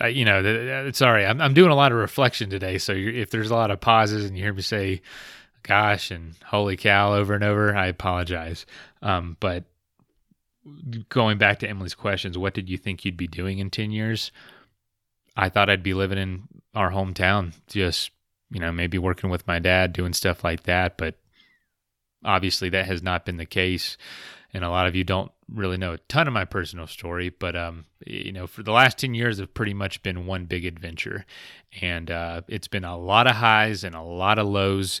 I, 0.00 0.08
you 0.08 0.24
know, 0.24 0.90
sorry, 0.92 1.24
I'm, 1.24 1.40
I'm 1.40 1.54
doing 1.54 1.70
a 1.70 1.76
lot 1.76 1.92
of 1.92 1.98
reflection 1.98 2.50
today. 2.50 2.78
So 2.78 2.92
if 2.92 3.30
there's 3.30 3.50
a 3.50 3.54
lot 3.54 3.70
of 3.70 3.80
pauses 3.80 4.24
and 4.24 4.36
you 4.36 4.42
hear 4.42 4.52
me 4.52 4.62
say, 4.62 5.02
gosh, 5.62 6.10
and 6.10 6.34
holy 6.44 6.76
cow 6.76 7.14
over 7.14 7.34
and 7.34 7.44
over, 7.44 7.76
I 7.76 7.86
apologize. 7.86 8.66
Um, 9.02 9.36
but 9.38 9.64
going 11.08 11.38
back 11.38 11.60
to 11.60 11.68
Emily's 11.68 11.94
questions, 11.94 12.36
what 12.36 12.54
did 12.54 12.68
you 12.68 12.76
think 12.76 13.04
you'd 13.04 13.16
be 13.16 13.28
doing 13.28 13.58
in 13.58 13.70
10 13.70 13.92
years? 13.92 14.32
I 15.36 15.48
thought 15.48 15.70
I'd 15.70 15.82
be 15.82 15.94
living 15.94 16.18
in 16.18 16.42
our 16.74 16.90
hometown, 16.90 17.52
just, 17.68 18.10
you 18.50 18.60
know, 18.60 18.72
maybe 18.72 18.98
working 18.98 19.30
with 19.30 19.46
my 19.46 19.58
dad, 19.58 19.92
doing 19.92 20.12
stuff 20.12 20.42
like 20.42 20.64
that. 20.64 20.96
But 20.96 21.16
obviously 22.24 22.68
that 22.70 22.86
has 22.86 23.02
not 23.02 23.24
been 23.24 23.36
the 23.36 23.46
case 23.46 23.96
and 24.54 24.64
a 24.64 24.70
lot 24.70 24.86
of 24.86 24.94
you 24.94 25.02
don't 25.02 25.32
really 25.52 25.76
know 25.76 25.94
a 25.94 25.98
ton 25.98 26.28
of 26.28 26.32
my 26.32 26.44
personal 26.44 26.86
story, 26.86 27.28
but 27.28 27.56
um, 27.56 27.84
you 28.06 28.32
know, 28.32 28.46
for 28.46 28.62
the 28.62 28.70
last 28.70 28.98
ten 28.98 29.12
years, 29.12 29.38
have 29.38 29.52
pretty 29.52 29.74
much 29.74 30.02
been 30.04 30.26
one 30.26 30.46
big 30.46 30.64
adventure, 30.64 31.26
and 31.82 32.10
uh, 32.10 32.42
it's 32.46 32.68
been 32.68 32.84
a 32.84 32.96
lot 32.96 33.26
of 33.26 33.34
highs 33.34 33.82
and 33.82 33.96
a 33.96 34.00
lot 34.00 34.38
of 34.38 34.46
lows, 34.46 35.00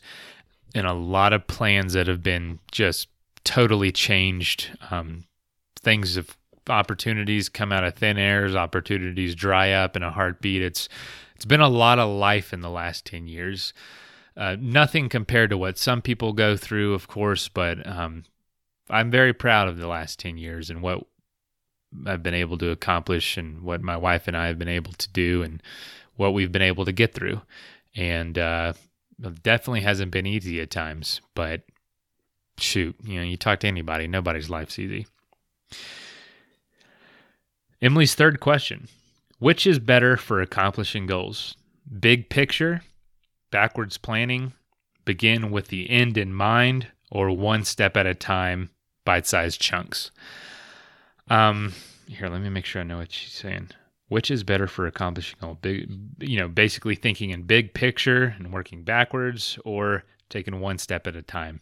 and 0.74 0.86
a 0.86 0.92
lot 0.92 1.32
of 1.32 1.46
plans 1.46 1.92
that 1.92 2.08
have 2.08 2.22
been 2.22 2.58
just 2.72 3.08
totally 3.44 3.92
changed. 3.92 4.76
Um, 4.90 5.24
things 5.80 6.16
have 6.16 6.36
opportunities 6.68 7.48
come 7.48 7.70
out 7.70 7.84
of 7.84 7.94
thin 7.94 8.18
airs, 8.18 8.56
opportunities 8.56 9.36
dry 9.36 9.70
up 9.70 9.96
in 9.96 10.02
a 10.02 10.10
heartbeat. 10.10 10.62
It's 10.62 10.88
it's 11.36 11.44
been 11.44 11.60
a 11.60 11.68
lot 11.68 12.00
of 12.00 12.10
life 12.10 12.52
in 12.52 12.60
the 12.60 12.70
last 12.70 13.06
ten 13.06 13.28
years. 13.28 13.72
Uh, 14.36 14.56
nothing 14.58 15.08
compared 15.08 15.50
to 15.50 15.58
what 15.58 15.78
some 15.78 16.02
people 16.02 16.32
go 16.32 16.56
through, 16.56 16.94
of 16.94 17.06
course, 17.06 17.48
but 17.48 17.86
um, 17.86 18.24
I'm 18.90 19.10
very 19.10 19.32
proud 19.32 19.68
of 19.68 19.78
the 19.78 19.86
last 19.86 20.18
10 20.18 20.38
years 20.38 20.70
and 20.70 20.82
what 20.82 21.06
I've 22.06 22.22
been 22.22 22.34
able 22.34 22.58
to 22.58 22.70
accomplish 22.70 23.36
and 23.36 23.62
what 23.62 23.80
my 23.80 23.96
wife 23.96 24.26
and 24.26 24.36
I 24.36 24.48
have 24.48 24.58
been 24.58 24.68
able 24.68 24.92
to 24.92 25.08
do 25.10 25.42
and 25.42 25.62
what 26.16 26.34
we've 26.34 26.50
been 26.50 26.62
able 26.62 26.84
to 26.84 26.92
get 26.92 27.14
through. 27.14 27.42
And 27.94 28.36
uh, 28.36 28.72
definitely 29.42 29.82
hasn't 29.82 30.10
been 30.10 30.26
easy 30.26 30.60
at 30.60 30.70
times, 30.70 31.20
but 31.34 31.62
shoot, 32.58 32.96
you 33.04 33.16
know, 33.16 33.24
you 33.24 33.36
talk 33.36 33.60
to 33.60 33.68
anybody, 33.68 34.06
nobody's 34.06 34.50
life's 34.50 34.78
easy. 34.78 35.06
Emily's 37.80 38.14
third 38.14 38.40
question 38.40 38.88
Which 39.38 39.66
is 39.66 39.78
better 39.78 40.16
for 40.16 40.40
accomplishing 40.40 41.06
goals? 41.06 41.56
Big 42.00 42.28
picture, 42.28 42.82
backwards 43.54 43.98
planning, 43.98 44.52
begin 45.04 45.52
with 45.52 45.68
the 45.68 45.88
end 45.88 46.18
in 46.18 46.34
mind, 46.34 46.88
or 47.08 47.30
one 47.30 47.64
step 47.64 47.96
at 47.96 48.04
a 48.04 48.12
time, 48.12 48.68
bite 49.04 49.28
sized 49.28 49.60
chunks. 49.60 50.10
Um, 51.28 51.72
here, 52.08 52.26
let 52.26 52.40
me 52.40 52.48
make 52.48 52.64
sure 52.64 52.82
I 52.82 52.84
know 52.84 52.98
what 52.98 53.12
she's 53.12 53.32
saying. 53.32 53.70
Which 54.08 54.28
is 54.28 54.42
better 54.42 54.66
for 54.66 54.88
accomplishing 54.88 55.38
a 55.40 55.54
big, 55.54 55.88
you 56.18 56.36
know, 56.36 56.48
basically 56.48 56.96
thinking 56.96 57.30
in 57.30 57.44
big 57.44 57.74
picture 57.74 58.34
and 58.36 58.52
working 58.52 58.82
backwards, 58.82 59.56
or 59.64 60.02
taking 60.28 60.58
one 60.58 60.78
step 60.78 61.06
at 61.06 61.14
a 61.14 61.22
time? 61.22 61.60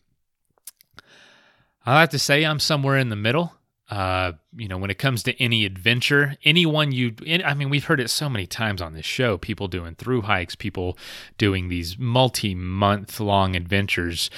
I 1.85 2.01
have 2.01 2.09
to 2.09 2.19
say 2.19 2.43
I'm 2.43 2.59
somewhere 2.59 2.97
in 2.97 3.11
the 3.11 3.17
middle. 3.17 3.53
Uh, 3.93 4.33
you 4.57 4.69
know, 4.69 4.79
when 4.79 4.91
it 4.91 4.97
comes 4.97 5.23
to 5.23 5.39
any 5.39 5.67
adventure, 5.67 6.35
anyone 6.47 6.93
you, 6.93 7.15
I 7.45 7.53
mean, 7.53 7.69
we've 7.69 7.85
heard 7.85 8.01
it 8.01 8.09
so 8.09 8.27
many 8.27 8.47
times 8.47 8.81
on 8.81 8.95
this 8.95 9.05
show 9.05 9.37
people 9.37 9.69
doing 9.69 9.97
through 9.97 10.23
hikes, 10.23 10.55
people 10.55 10.97
doing 11.37 11.69
these 11.69 11.99
multi 11.99 12.55
month 12.55 13.21
long 13.21 13.55
adventures. 13.55 14.31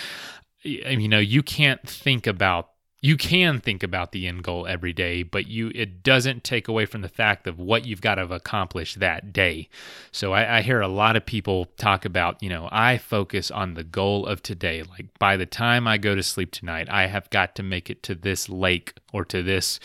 You 0.64 1.06
know, 1.06 1.20
you 1.20 1.44
can't 1.44 1.88
think 1.88 2.26
about 2.26 2.70
you 3.04 3.18
can 3.18 3.60
think 3.60 3.82
about 3.82 4.12
the 4.12 4.26
end 4.26 4.42
goal 4.42 4.66
every 4.66 4.94
day, 4.94 5.22
but 5.22 5.46
you 5.46 5.70
it 5.74 6.02
doesn't 6.02 6.42
take 6.42 6.68
away 6.68 6.86
from 6.86 7.02
the 7.02 7.08
fact 7.10 7.46
of 7.46 7.58
what 7.58 7.84
you've 7.84 8.00
got 8.00 8.14
to 8.14 8.22
accomplish 8.32 8.94
that 8.94 9.30
day. 9.30 9.68
So 10.10 10.32
I, 10.32 10.56
I, 10.56 10.62
hear 10.62 10.80
a 10.80 10.88
lot 10.88 11.14
of 11.14 11.26
people 11.26 11.66
talk 11.76 12.06
about, 12.06 12.42
you 12.42 12.48
know, 12.48 12.66
I 12.72 12.96
focus 12.96 13.50
on 13.50 13.74
the 13.74 13.84
goal 13.84 14.24
of 14.24 14.42
today. 14.42 14.82
Like 14.82 15.18
by 15.18 15.36
the 15.36 15.44
time 15.44 15.86
I 15.86 15.98
go 15.98 16.14
to 16.14 16.22
sleep 16.22 16.50
tonight, 16.50 16.88
I 16.90 17.08
have 17.08 17.28
got 17.28 17.54
to 17.56 17.62
make 17.62 17.90
it 17.90 18.02
to 18.04 18.14
this 18.14 18.48
lake 18.48 18.94
or 19.12 19.26
to 19.26 19.42
this 19.42 19.80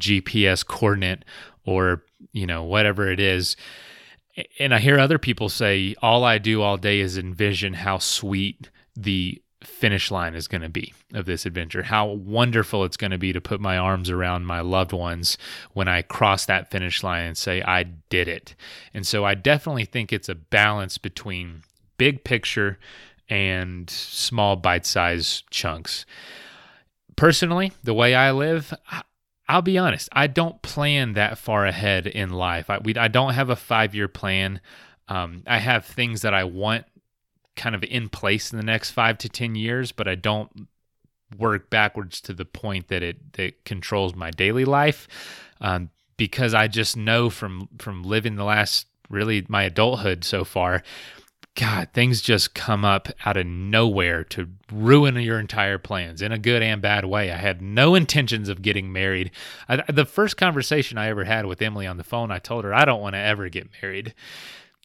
GPS 0.00 0.66
coordinate 0.66 1.24
or, 1.64 2.02
you 2.32 2.44
know, 2.44 2.64
whatever 2.64 3.08
it 3.08 3.20
is. 3.20 3.56
And 4.58 4.74
I 4.74 4.80
hear 4.80 4.98
other 4.98 5.20
people 5.20 5.48
say, 5.48 5.94
all 6.02 6.24
I 6.24 6.38
do 6.38 6.60
all 6.60 6.76
day 6.76 6.98
is 6.98 7.16
envision 7.18 7.74
how 7.74 7.98
sweet 7.98 8.68
the 8.96 9.40
finish 9.64 10.10
line 10.10 10.34
is 10.34 10.48
going 10.48 10.62
to 10.62 10.68
be 10.68 10.92
of 11.12 11.26
this 11.26 11.46
adventure. 11.46 11.82
How 11.82 12.06
wonderful 12.06 12.84
it's 12.84 12.96
going 12.96 13.10
to 13.10 13.18
be 13.18 13.32
to 13.32 13.40
put 13.40 13.60
my 13.60 13.76
arms 13.76 14.10
around 14.10 14.46
my 14.46 14.60
loved 14.60 14.92
ones 14.92 15.38
when 15.72 15.88
I 15.88 16.02
cross 16.02 16.46
that 16.46 16.70
finish 16.70 17.02
line 17.02 17.26
and 17.26 17.38
say, 17.38 17.62
I 17.62 17.82
did 17.82 18.28
it. 18.28 18.54
And 18.92 19.06
so 19.06 19.24
I 19.24 19.34
definitely 19.34 19.84
think 19.84 20.12
it's 20.12 20.28
a 20.28 20.34
balance 20.34 20.98
between 20.98 21.62
big 21.98 22.24
picture 22.24 22.78
and 23.28 23.88
small 23.88 24.56
bite 24.56 24.86
sized 24.86 25.50
chunks. 25.50 26.04
Personally, 27.16 27.72
the 27.82 27.94
way 27.94 28.14
I 28.14 28.32
live, 28.32 28.74
I'll 29.48 29.62
be 29.62 29.78
honest, 29.78 30.08
I 30.12 30.26
don't 30.26 30.60
plan 30.62 31.14
that 31.14 31.38
far 31.38 31.66
ahead 31.66 32.06
in 32.06 32.30
life. 32.30 32.70
I, 32.70 32.78
we, 32.78 32.94
I 32.96 33.08
don't 33.08 33.34
have 33.34 33.50
a 33.50 33.56
five 33.56 33.94
year 33.94 34.08
plan. 34.08 34.60
Um, 35.08 35.42
I 35.46 35.58
have 35.58 35.84
things 35.84 36.22
that 36.22 36.34
I 36.34 36.44
want 36.44 36.86
kind 37.56 37.74
of 37.74 37.82
in 37.84 38.08
place 38.08 38.52
in 38.52 38.58
the 38.58 38.64
next 38.64 38.90
five 38.90 39.18
to 39.18 39.28
10 39.28 39.54
years, 39.54 39.92
but 39.92 40.08
I 40.08 40.14
don't 40.14 40.68
work 41.38 41.70
backwards 41.70 42.20
to 42.22 42.32
the 42.32 42.44
point 42.44 42.88
that 42.88 43.02
it 43.02 43.32
that 43.34 43.64
controls 43.64 44.14
my 44.14 44.30
daily 44.30 44.64
life 44.64 45.08
um, 45.60 45.90
because 46.16 46.54
I 46.54 46.68
just 46.68 46.96
know 46.96 47.30
from 47.30 47.68
from 47.78 48.02
living 48.02 48.36
the 48.36 48.44
last 48.44 48.86
really 49.08 49.44
my 49.48 49.64
adulthood 49.64 50.24
so 50.24 50.44
far 50.44 50.82
God, 51.56 51.90
things 51.92 52.20
just 52.20 52.52
come 52.54 52.84
up 52.84 53.08
out 53.24 53.36
of 53.36 53.46
nowhere 53.46 54.24
to 54.24 54.48
ruin 54.72 55.14
your 55.16 55.38
entire 55.38 55.78
plans 55.78 56.20
in 56.20 56.32
a 56.32 56.38
good 56.38 56.64
and 56.64 56.82
bad 56.82 57.04
way. 57.04 57.30
I 57.30 57.36
had 57.36 57.62
no 57.62 57.94
intentions 57.94 58.48
of 58.48 58.60
getting 58.60 58.92
married. 58.92 59.30
I, 59.68 59.76
the 59.90 60.04
first 60.04 60.36
conversation 60.36 60.98
I 60.98 61.08
ever 61.08 61.22
had 61.22 61.46
with 61.46 61.62
Emily 61.62 61.86
on 61.86 61.96
the 61.96 62.02
phone, 62.02 62.32
I 62.32 62.40
told 62.40 62.64
her 62.64 62.74
I 62.74 62.84
don't 62.84 63.00
want 63.00 63.14
to 63.14 63.20
ever 63.20 63.48
get 63.48 63.70
married 63.80 64.14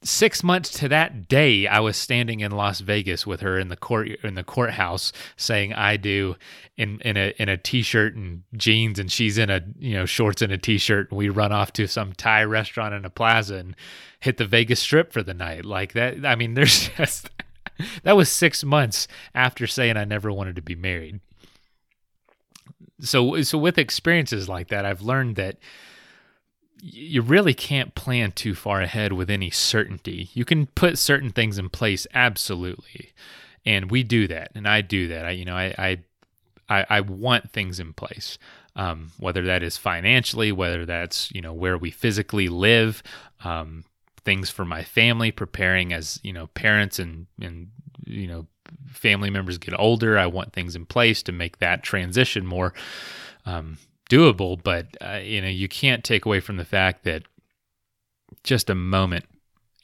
six 0.03 0.43
months 0.43 0.69
to 0.79 0.87
that 0.89 1.27
day, 1.27 1.67
I 1.67 1.79
was 1.79 1.97
standing 1.97 2.39
in 2.39 2.51
Las 2.51 2.79
Vegas 2.79 3.27
with 3.27 3.41
her 3.41 3.59
in 3.59 3.67
the 3.67 3.75
court 3.75 4.09
in 4.23 4.35
the 4.35 4.43
courthouse, 4.43 5.11
saying 5.35 5.73
"I 5.73 5.97
do" 5.97 6.35
in 6.77 6.99
in 7.01 7.17
a 7.17 7.33
in 7.37 7.49
a 7.49 7.57
t-shirt 7.57 8.15
and 8.15 8.43
jeans, 8.55 8.99
and 8.99 9.11
she's 9.11 9.37
in 9.37 9.49
a 9.49 9.61
you 9.77 9.93
know 9.93 10.05
shorts 10.05 10.41
and 10.41 10.51
a 10.51 10.57
t-shirt. 10.57 11.11
And 11.11 11.17
we 11.17 11.29
run 11.29 11.51
off 11.51 11.73
to 11.73 11.87
some 11.87 12.13
Thai 12.13 12.43
restaurant 12.43 12.93
in 12.93 13.05
a 13.05 13.09
plaza 13.09 13.55
and 13.55 13.75
hit 14.19 14.37
the 14.37 14.45
Vegas 14.45 14.79
Strip 14.79 15.11
for 15.11 15.23
the 15.23 15.33
night. 15.33 15.65
Like 15.65 15.93
that. 15.93 16.25
I 16.25 16.35
mean, 16.35 16.53
there's 16.55 16.89
just 16.89 17.29
that 18.03 18.15
was 18.15 18.29
six 18.29 18.63
months 18.63 19.07
after 19.33 19.67
saying 19.67 19.97
I 19.97 20.05
never 20.05 20.31
wanted 20.31 20.55
to 20.55 20.61
be 20.61 20.75
married. 20.75 21.19
So 23.01 23.41
so 23.43 23.57
with 23.57 23.77
experiences 23.77 24.49
like 24.49 24.69
that, 24.69 24.85
I've 24.85 25.01
learned 25.01 25.35
that 25.37 25.57
you 26.81 27.21
really 27.21 27.53
can't 27.53 27.95
plan 27.95 28.31
too 28.31 28.55
far 28.55 28.81
ahead 28.81 29.13
with 29.13 29.29
any 29.29 29.49
certainty. 29.49 30.29
You 30.33 30.45
can 30.45 30.67
put 30.67 30.97
certain 30.97 31.31
things 31.31 31.57
in 31.57 31.69
place, 31.69 32.07
absolutely, 32.13 33.13
and 33.65 33.91
we 33.91 34.03
do 34.03 34.27
that, 34.27 34.51
and 34.55 34.67
I 34.67 34.81
do 34.81 35.07
that. 35.09 35.25
I, 35.25 35.31
you 35.31 35.45
know, 35.45 35.55
I, 35.55 35.97
I, 36.69 36.85
I 36.89 37.01
want 37.01 37.51
things 37.51 37.79
in 37.79 37.93
place, 37.93 38.37
um, 38.75 39.11
whether 39.17 39.43
that 39.45 39.63
is 39.63 39.77
financially, 39.77 40.51
whether 40.51 40.85
that's 40.85 41.31
you 41.31 41.41
know 41.41 41.53
where 41.53 41.77
we 41.77 41.91
physically 41.91 42.47
live, 42.47 43.03
um, 43.43 43.85
things 44.23 44.49
for 44.49 44.65
my 44.65 44.83
family, 44.83 45.31
preparing 45.31 45.91
as 45.91 46.19
you 46.23 46.31
know 46.31 46.47
parents 46.47 46.99
and 46.99 47.27
and 47.41 47.69
you 48.05 48.27
know 48.27 48.47
family 48.87 49.29
members 49.29 49.57
get 49.57 49.77
older. 49.79 50.17
I 50.17 50.27
want 50.27 50.53
things 50.53 50.75
in 50.75 50.85
place 50.85 51.23
to 51.23 51.31
make 51.31 51.59
that 51.59 51.83
transition 51.83 52.45
more. 52.45 52.73
Um, 53.45 53.77
doable, 54.09 54.61
but 54.61 54.87
uh, 55.01 55.19
you 55.23 55.41
know 55.41 55.47
you 55.47 55.67
can't 55.67 56.03
take 56.03 56.25
away 56.25 56.39
from 56.39 56.57
the 56.57 56.65
fact 56.65 57.03
that 57.03 57.23
just 58.43 58.69
a 58.69 58.75
moment, 58.75 59.25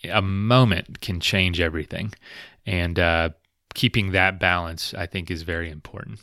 a 0.03 0.21
moment 0.21 1.01
can 1.01 1.19
change 1.19 1.59
everything, 1.59 2.13
and 2.65 2.99
uh, 2.99 3.29
keeping 3.73 4.11
that 4.11 4.39
balance, 4.39 4.93
I 4.93 5.05
think, 5.05 5.29
is 5.29 5.43
very 5.43 5.69
important. 5.69 6.19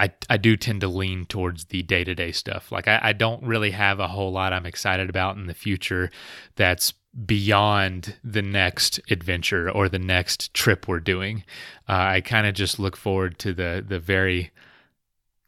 I, 0.00 0.12
I 0.30 0.36
do 0.36 0.56
tend 0.56 0.80
to 0.82 0.88
lean 0.88 1.26
towards 1.26 1.66
the 1.66 1.82
day 1.82 2.04
to 2.04 2.14
day 2.14 2.30
stuff. 2.30 2.70
Like, 2.70 2.86
I, 2.86 3.00
I 3.02 3.12
don't 3.12 3.42
really 3.42 3.72
have 3.72 3.98
a 3.98 4.08
whole 4.08 4.30
lot 4.30 4.52
I'm 4.52 4.66
excited 4.66 5.10
about 5.10 5.36
in 5.36 5.46
the 5.46 5.54
future 5.54 6.10
that's 6.54 6.94
beyond 7.26 8.16
the 8.22 8.42
next 8.42 9.00
adventure 9.10 9.70
or 9.70 9.88
the 9.88 9.98
next 9.98 10.54
trip 10.54 10.86
we're 10.86 11.00
doing. 11.00 11.42
Uh, 11.88 11.92
I 11.92 12.20
kind 12.20 12.46
of 12.46 12.54
just 12.54 12.78
look 12.78 12.96
forward 12.96 13.38
to 13.40 13.52
the 13.52 13.84
the 13.86 13.98
very 13.98 14.52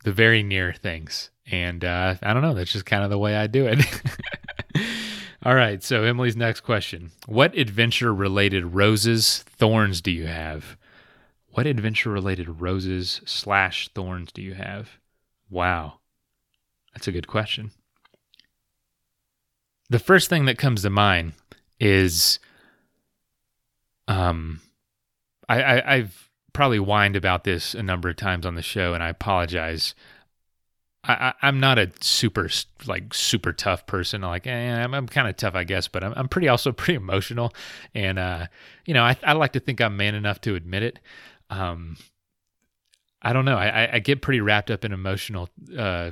the 0.04 0.12
very 0.12 0.42
near 0.42 0.73
things. 0.73 1.30
And 1.50 1.85
uh, 1.85 2.14
I 2.23 2.33
don't 2.33 2.42
know, 2.42 2.54
that's 2.54 2.73
just 2.73 2.87
kind 2.87 3.04
of 3.04 3.11
the 3.11 3.19
way 3.19 3.37
I 3.37 3.47
do 3.47 3.66
it. 3.66 3.85
All 5.42 5.54
right, 5.54 5.83
so 5.83 6.04
Emily's 6.04 6.37
next 6.37 6.61
question 6.61 7.12
What 7.26 7.57
adventure 7.57 8.14
related 8.14 8.75
roses, 8.75 9.42
thorns 9.42 10.00
do 10.00 10.11
you 10.11 10.26
have? 10.26 10.76
What 11.52 11.66
adventure 11.66 12.11
related 12.11 12.61
roses 12.61 13.21
slash 13.25 13.88
thorns 13.88 14.30
do 14.33 14.42
you 14.42 14.54
have? 14.54 14.99
Wow, 15.49 15.95
that's 16.95 17.09
a 17.09 17.12
good 17.12 17.26
question. 17.26 17.73
The 19.88 19.99
first 19.99 20.28
thing 20.28 20.45
that 20.45 20.59
comes 20.59 20.83
to 20.83 20.90
mind 20.90 21.33
is 21.80 22.38
um, 24.07 24.61
I, 25.49 25.62
I, 25.62 25.95
I've 25.95 26.29
probably 26.60 26.78
whined 26.78 27.16
about 27.16 27.44
this 27.44 27.72
a 27.72 27.82
number 27.82 28.10
of 28.10 28.16
times 28.16 28.44
on 28.44 28.54
the 28.54 28.60
show, 28.60 28.92
and 28.92 29.02
I 29.02 29.08
apologize. 29.08 29.94
I, 31.02 31.32
am 31.40 31.58
not 31.58 31.78
a 31.78 31.90
super 32.02 32.50
like 32.84 33.14
super 33.14 33.54
tough 33.54 33.86
person. 33.86 34.20
Like 34.20 34.46
eh, 34.46 34.70
I'm, 34.70 34.92
I'm 34.92 35.06
kind 35.06 35.26
of 35.26 35.38
tough, 35.38 35.54
I 35.54 35.64
guess, 35.64 35.88
but 35.88 36.04
I'm, 36.04 36.12
I'm 36.14 36.28
pretty 36.28 36.48
also 36.48 36.70
pretty 36.80 36.96
emotional, 36.96 37.54
and 37.94 38.18
uh, 38.18 38.48
you 38.84 38.92
know 38.92 39.02
I, 39.02 39.16
I 39.22 39.32
like 39.32 39.52
to 39.52 39.60
think 39.60 39.80
I'm 39.80 39.96
man 39.96 40.14
enough 40.14 40.38
to 40.42 40.54
admit 40.54 40.82
it. 40.82 40.98
Um, 41.48 41.96
I 43.22 43.32
don't 43.32 43.46
know. 43.46 43.56
I, 43.56 43.94
I 43.94 43.98
get 44.00 44.20
pretty 44.20 44.42
wrapped 44.42 44.70
up 44.70 44.84
in 44.84 44.92
emotional, 44.92 45.48
uh, 45.78 46.10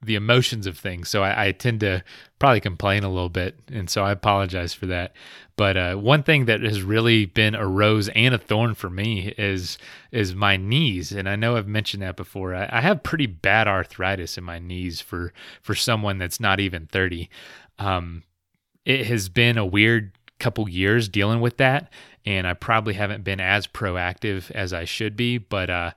the 0.00 0.14
emotions 0.14 0.66
of 0.66 0.78
things. 0.78 1.08
So 1.08 1.22
I, 1.22 1.48
I, 1.48 1.52
tend 1.52 1.80
to 1.80 2.04
probably 2.38 2.60
complain 2.60 3.02
a 3.02 3.08
little 3.08 3.28
bit. 3.28 3.58
And 3.72 3.90
so 3.90 4.04
I 4.04 4.12
apologize 4.12 4.72
for 4.72 4.86
that. 4.86 5.12
But 5.56 5.76
uh, 5.76 5.96
one 5.96 6.22
thing 6.22 6.44
that 6.44 6.60
has 6.60 6.82
really 6.82 7.26
been 7.26 7.56
a 7.56 7.66
rose 7.66 8.08
and 8.10 8.32
a 8.32 8.38
thorn 8.38 8.74
for 8.74 8.88
me 8.88 9.34
is 9.36 9.76
is 10.12 10.36
my 10.36 10.56
knees. 10.56 11.10
And 11.10 11.28
I 11.28 11.34
know 11.34 11.56
I've 11.56 11.66
mentioned 11.66 12.04
that 12.04 12.16
before. 12.16 12.54
I, 12.54 12.68
I 12.70 12.80
have 12.80 13.02
pretty 13.02 13.26
bad 13.26 13.66
arthritis 13.66 14.38
in 14.38 14.44
my 14.44 14.60
knees 14.60 15.00
for 15.00 15.32
for 15.62 15.74
someone 15.74 16.18
that's 16.18 16.38
not 16.38 16.60
even 16.60 16.86
30. 16.86 17.28
Um, 17.80 18.22
it 18.84 19.06
has 19.06 19.28
been 19.28 19.58
a 19.58 19.66
weird 19.66 20.12
couple 20.38 20.68
years 20.68 21.08
dealing 21.08 21.40
with 21.40 21.56
that. 21.56 21.92
And 22.24 22.46
I 22.46 22.54
probably 22.54 22.94
haven't 22.94 23.24
been 23.24 23.40
as 23.40 23.66
proactive 23.66 24.50
as 24.52 24.72
I 24.72 24.84
should 24.84 25.16
be. 25.16 25.38
But 25.38 25.70
uh, 25.70 25.90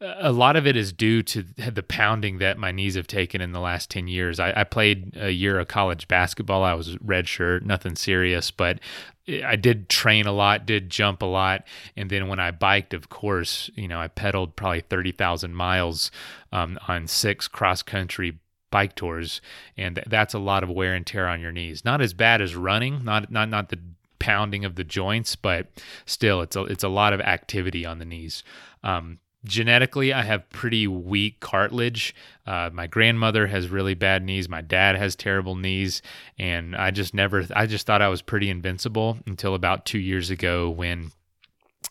a 0.00 0.32
lot 0.32 0.56
of 0.56 0.66
it 0.66 0.76
is 0.76 0.92
due 0.92 1.22
to 1.22 1.42
the 1.42 1.82
pounding 1.82 2.38
that 2.38 2.58
my 2.58 2.72
knees 2.72 2.94
have 2.94 3.06
taken 3.06 3.40
in 3.40 3.52
the 3.52 3.60
last 3.60 3.90
10 3.90 4.08
years. 4.08 4.40
I, 4.40 4.52
I 4.56 4.64
played 4.64 5.16
a 5.16 5.30
year 5.30 5.58
of 5.58 5.68
college 5.68 6.08
basketball. 6.08 6.62
I 6.62 6.74
was 6.74 7.00
red 7.00 7.28
shirt, 7.28 7.64
nothing 7.64 7.96
serious, 7.96 8.50
but 8.50 8.80
I 9.26 9.56
did 9.56 9.88
train 9.88 10.26
a 10.26 10.32
lot, 10.32 10.66
did 10.66 10.90
jump 10.90 11.22
a 11.22 11.26
lot. 11.26 11.64
And 11.96 12.10
then 12.10 12.28
when 12.28 12.38
I 12.38 12.50
biked, 12.50 12.92
of 12.92 13.08
course, 13.08 13.70
you 13.74 13.88
know, 13.88 14.00
I 14.00 14.08
pedaled 14.08 14.56
probably 14.56 14.80
30,000 14.80 15.54
miles 15.54 16.10
um, 16.52 16.78
on 16.88 17.06
six 17.06 17.48
cross 17.48 17.82
country 17.82 18.38
bike 18.70 18.94
tours. 18.96 19.40
And 19.76 20.02
that's 20.06 20.34
a 20.34 20.38
lot 20.38 20.62
of 20.62 20.70
wear 20.70 20.94
and 20.94 21.06
tear 21.06 21.28
on 21.28 21.40
your 21.40 21.52
knees. 21.52 21.84
Not 21.84 22.00
as 22.00 22.12
bad 22.12 22.42
as 22.42 22.56
running, 22.56 23.04
not, 23.04 23.30
not, 23.30 23.48
not 23.48 23.70
the 23.70 23.78
pounding 24.18 24.64
of 24.64 24.74
the 24.74 24.84
joints, 24.84 25.36
but 25.36 25.68
still, 26.04 26.42
it's 26.42 26.56
a, 26.56 26.64
it's 26.64 26.84
a 26.84 26.88
lot 26.88 27.12
of 27.12 27.20
activity 27.20 27.86
on 27.86 27.98
the 27.98 28.04
knees. 28.04 28.42
Um, 28.82 29.20
genetically 29.44 30.12
i 30.12 30.22
have 30.22 30.48
pretty 30.50 30.86
weak 30.86 31.40
cartilage. 31.40 32.14
Uh, 32.46 32.70
my 32.72 32.86
grandmother 32.86 33.46
has 33.46 33.68
really 33.68 33.94
bad 33.94 34.22
knees. 34.22 34.48
My 34.48 34.60
dad 34.60 34.96
has 34.96 35.16
terrible 35.16 35.54
knees. 35.54 36.02
And 36.38 36.74
i 36.76 36.90
just 36.90 37.14
never 37.14 37.46
i 37.54 37.66
just 37.66 37.86
thought 37.86 38.02
i 38.02 38.08
was 38.08 38.22
pretty 38.22 38.50
invincible 38.50 39.18
until 39.26 39.54
about 39.54 39.86
two 39.86 39.98
years 39.98 40.30
ago 40.30 40.70
when 40.70 41.12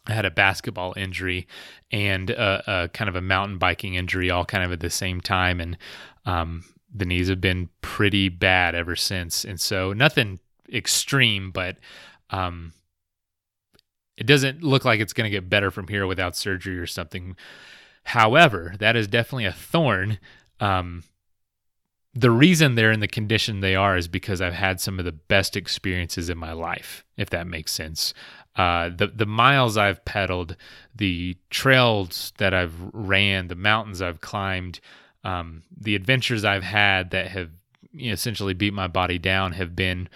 I 0.06 0.14
had 0.14 0.26
a 0.26 0.32
basketball 0.32 0.94
injury 0.98 1.48
and 1.92 2.30
a, 2.30 2.84
a, 2.84 2.90
kind 2.90 3.08
of 3.08 3.16
a 3.16 3.22
mountain 3.22 3.58
biking 3.58 3.96
injury, 3.96 4.30
all 4.30 4.44
kind 4.44 4.64
of 4.64 4.72
at 4.72 4.82
the 4.82 4.90
same 4.90 5.22
time, 5.22 5.62
and 5.62 5.78
um, 6.26 6.64
the 6.94 7.06
knees 7.06 7.30
have 7.30 7.40
been 7.40 7.70
pretty 7.82 8.30
bad 8.30 8.76
ever 8.76 8.96
since. 8.96 9.46
And 9.46 9.60
so 9.60 9.94
nothing 9.94 10.40
extreme, 10.72 11.52
but 11.52 11.78
um, 12.30 12.74
it 14.18 14.26
doesn't 14.26 14.64
look 14.64 14.86
like 14.86 15.00
it's 15.00 15.14
going 15.14 15.26
to 15.26 15.36
get 15.36 15.50
better 15.50 15.72
from 15.72 15.88
here 15.88 16.06
without 16.06 16.36
surgery 16.36 16.78
or 16.78 16.88
something. 16.88 17.36
However, 18.04 18.76
that 18.80 18.96
is 18.96 19.08
definitely 19.08 19.46
a 19.46 19.52
thorn. 19.52 20.20
Um, 20.60 21.04
the 22.14 22.32
reason 22.32 22.76
they're 22.76 22.92
in 22.92 23.00
the 23.00 23.08
condition 23.08 23.60
they 23.60 23.76
are 23.76 23.98
is 23.98 24.08
because 24.08 24.40
I've 24.40 24.54
had 24.54 24.80
some 24.80 25.00
of 25.00 25.06
the 25.06 25.12
best 25.12 25.58
experiences 25.58 26.30
in 26.30 26.38
my 26.38 26.52
life, 26.52 27.04
if 27.18 27.30
that 27.32 27.48
makes 27.48 27.72
sense. 27.72 28.14
Uh, 28.56 28.90
the 28.90 29.08
the 29.08 29.26
miles 29.26 29.78
I've 29.78 30.06
pedaled, 30.06 30.56
the 30.96 31.38
trails 31.50 32.34
that 32.38 32.54
I've 32.54 32.76
ran, 32.94 33.48
the 33.48 33.56
mountains 33.56 34.00
I've 34.00 34.22
climbed, 34.22 34.80
um, 35.24 35.64
the 35.76 35.96
adventures 35.96 36.46
I've 36.46 36.64
had 36.64 37.10
that 37.12 37.30
have 37.30 37.50
you 37.92 38.10
know, 38.10 38.14
essentially 38.14 38.54
beat 38.54 38.74
my 38.74 38.88
body 38.88 39.18
down 39.18 39.54
have 39.54 39.76
been 39.76 40.08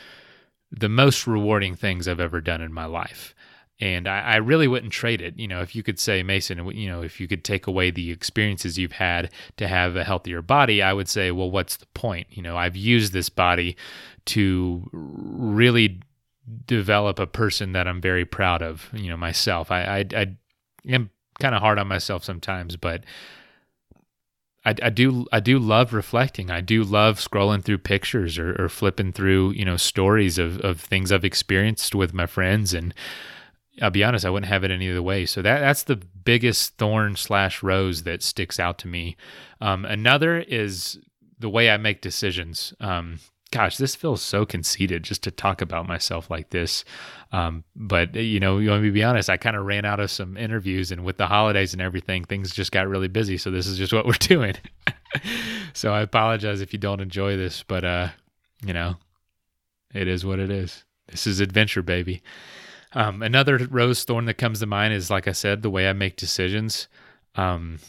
the 0.71 0.89
most 0.89 1.25
rewarding 1.25 1.75
things 1.75 2.07
I've 2.07 2.19
ever 2.19 2.41
done 2.41 2.61
in 2.61 2.73
my 2.73 2.85
life 2.85 3.33
and 3.79 4.07
I, 4.07 4.19
I, 4.21 4.35
really 4.37 4.67
wouldn't 4.67 4.91
trade 4.91 5.21
it. 5.21 5.37
You 5.37 5.47
know, 5.47 5.61
if 5.61 5.75
you 5.75 5.83
could 5.83 5.99
say 5.99 6.23
Mason, 6.23 6.65
you 6.71 6.89
know, 6.89 7.01
if 7.03 7.19
you 7.19 7.27
could 7.27 7.43
take 7.43 7.67
away 7.67 7.91
the 7.91 8.11
experiences 8.11 8.77
you've 8.77 8.93
had 8.93 9.31
to 9.57 9.67
have 9.67 9.95
a 9.95 10.03
healthier 10.03 10.41
body, 10.41 10.81
I 10.81 10.93
would 10.93 11.07
say, 11.07 11.31
well, 11.31 11.51
what's 11.51 11.77
the 11.77 11.85
point? 11.87 12.27
You 12.31 12.41
know, 12.41 12.57
I've 12.57 12.75
used 12.75 13.13
this 13.13 13.29
body 13.29 13.77
to 14.25 14.89
really 14.91 16.01
develop 16.65 17.19
a 17.19 17.27
person 17.27 17.73
that 17.73 17.87
I'm 17.87 18.01
very 18.01 18.25
proud 18.25 18.61
of. 18.63 18.89
You 18.93 19.09
know, 19.09 19.17
myself. 19.17 19.69
I 19.69 19.99
I, 19.99 20.05
I 20.15 20.37
am 20.87 21.11
kind 21.39 21.53
of 21.53 21.61
hard 21.61 21.79
on 21.79 21.87
myself 21.87 22.23
sometimes, 22.23 22.75
but. 22.75 23.03
I, 24.65 24.75
I, 24.83 24.89
do 24.89 25.25
I 25.31 25.39
do 25.39 25.59
love 25.59 25.93
reflecting. 25.93 26.51
I 26.51 26.59
do 26.59 26.83
love 26.83 27.19
scrolling 27.19 27.63
through 27.63 27.77
pictures 27.77 28.37
or, 28.37 28.53
or 28.61 28.67
flipping 28.67 29.13
through 29.13 29.51
you 29.51 29.63
know 29.63 29.77
stories 29.77 30.37
of, 30.37 30.59
of 30.59 30.81
things 30.81 31.09
I've 31.09 31.23
experienced 31.23 31.95
with 31.95 32.13
my 32.13 32.25
friends 32.25 32.73
and 32.73 32.93
I'll 33.81 33.91
be 33.91 34.03
honest, 34.03 34.25
I 34.25 34.29
wouldn't 34.29 34.49
have 34.49 34.63
it 34.63 34.71
any 34.71 34.89
other 34.89 35.01
way. 35.01 35.25
So 35.25 35.41
that 35.41 35.59
that's 35.59 35.83
the 35.83 35.95
biggest 35.95 36.77
thorn 36.77 37.15
slash 37.15 37.61
rose 37.61 38.03
that 38.03 38.23
sticks 38.23 38.59
out 38.59 38.77
to 38.79 38.87
me. 38.87 39.15
Um, 39.61 39.85
another 39.85 40.39
is 40.39 40.99
the 41.39 41.49
way 41.49 41.69
I 41.69 41.77
make 41.77 42.01
decisions. 42.01 42.73
Um, 42.79 43.19
gosh, 43.51 43.77
this 43.77 43.95
feels 43.95 44.21
so 44.21 44.45
conceited 44.45 45.03
just 45.03 45.23
to 45.23 45.31
talk 45.31 45.61
about 45.61 45.87
myself 45.87 46.29
like 46.29 46.49
this. 46.49 46.83
Um, 47.31 47.63
but 47.75 48.15
you 48.15 48.39
know, 48.39 48.57
you 48.57 48.69
want 48.69 48.83
me 48.83 48.89
to 48.89 48.93
be 48.93 49.03
honest, 49.03 49.29
I 49.29 49.37
kind 49.37 49.55
of 49.55 49.65
ran 49.65 49.85
out 49.85 49.99
of 49.99 50.11
some 50.11 50.37
interviews, 50.37 50.91
and 50.91 51.03
with 51.03 51.17
the 51.17 51.27
holidays 51.27 51.73
and 51.73 51.81
everything, 51.81 52.23
things 52.23 52.51
just 52.51 52.71
got 52.71 52.87
really 52.87 53.07
busy. 53.07 53.37
So 53.37 53.51
this 53.51 53.67
is 53.67 53.77
just 53.77 53.93
what 53.93 54.05
we're 54.07 54.13
doing. 54.13 54.55
so 55.73 55.93
I 55.93 56.01
apologize 56.01 56.61
if 56.61 56.73
you 56.73 56.79
don't 56.79 57.01
enjoy 57.01 57.37
this, 57.37 57.63
but 57.63 57.83
uh, 57.83 58.09
you 58.65 58.73
know, 58.73 58.95
it 59.93 60.07
is 60.07 60.25
what 60.25 60.39
it 60.39 60.49
is. 60.49 60.83
This 61.07 61.27
is 61.27 61.39
adventure, 61.39 61.81
baby. 61.81 62.21
Um, 62.93 63.21
another 63.21 63.57
rose 63.69 64.03
thorn 64.03 64.25
that 64.25 64.35
comes 64.35 64.59
to 64.59 64.65
mind 64.65 64.93
is, 64.93 65.09
like 65.09 65.27
I 65.27 65.33
said, 65.33 65.61
the 65.61 65.69
way 65.69 65.89
I 65.89 65.93
make 65.93 66.15
decisions. 66.15 66.87
Um, 67.35 67.79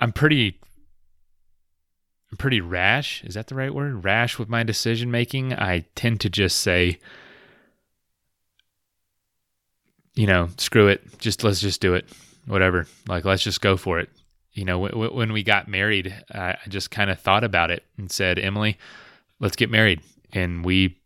I'm 0.00 0.12
pretty, 0.12 0.58
I'm 2.30 2.36
pretty 2.36 2.60
rash. 2.60 3.24
Is 3.24 3.34
that 3.34 3.48
the 3.48 3.54
right 3.54 3.74
word? 3.74 4.04
Rash 4.04 4.38
with 4.38 4.48
my 4.48 4.62
decision 4.62 5.10
making. 5.10 5.52
I 5.52 5.84
tend 5.94 6.20
to 6.20 6.30
just 6.30 6.58
say, 6.58 6.98
you 10.14 10.26
know, 10.26 10.48
screw 10.58 10.88
it. 10.88 11.18
Just 11.18 11.42
let's 11.42 11.60
just 11.60 11.80
do 11.80 11.94
it. 11.94 12.06
Whatever. 12.46 12.86
Like 13.08 13.24
let's 13.24 13.42
just 13.42 13.60
go 13.60 13.76
for 13.76 13.98
it. 13.98 14.10
You 14.52 14.64
know, 14.64 14.74
w- 14.74 14.92
w- 14.92 15.18
when 15.18 15.32
we 15.32 15.42
got 15.42 15.66
married, 15.66 16.14
I 16.32 16.56
just 16.68 16.90
kind 16.90 17.10
of 17.10 17.18
thought 17.18 17.42
about 17.42 17.72
it 17.72 17.82
and 17.98 18.10
said, 18.10 18.38
Emily, 18.38 18.78
let's 19.40 19.56
get 19.56 19.70
married. 19.70 20.00
And 20.32 20.64
we 20.64 20.96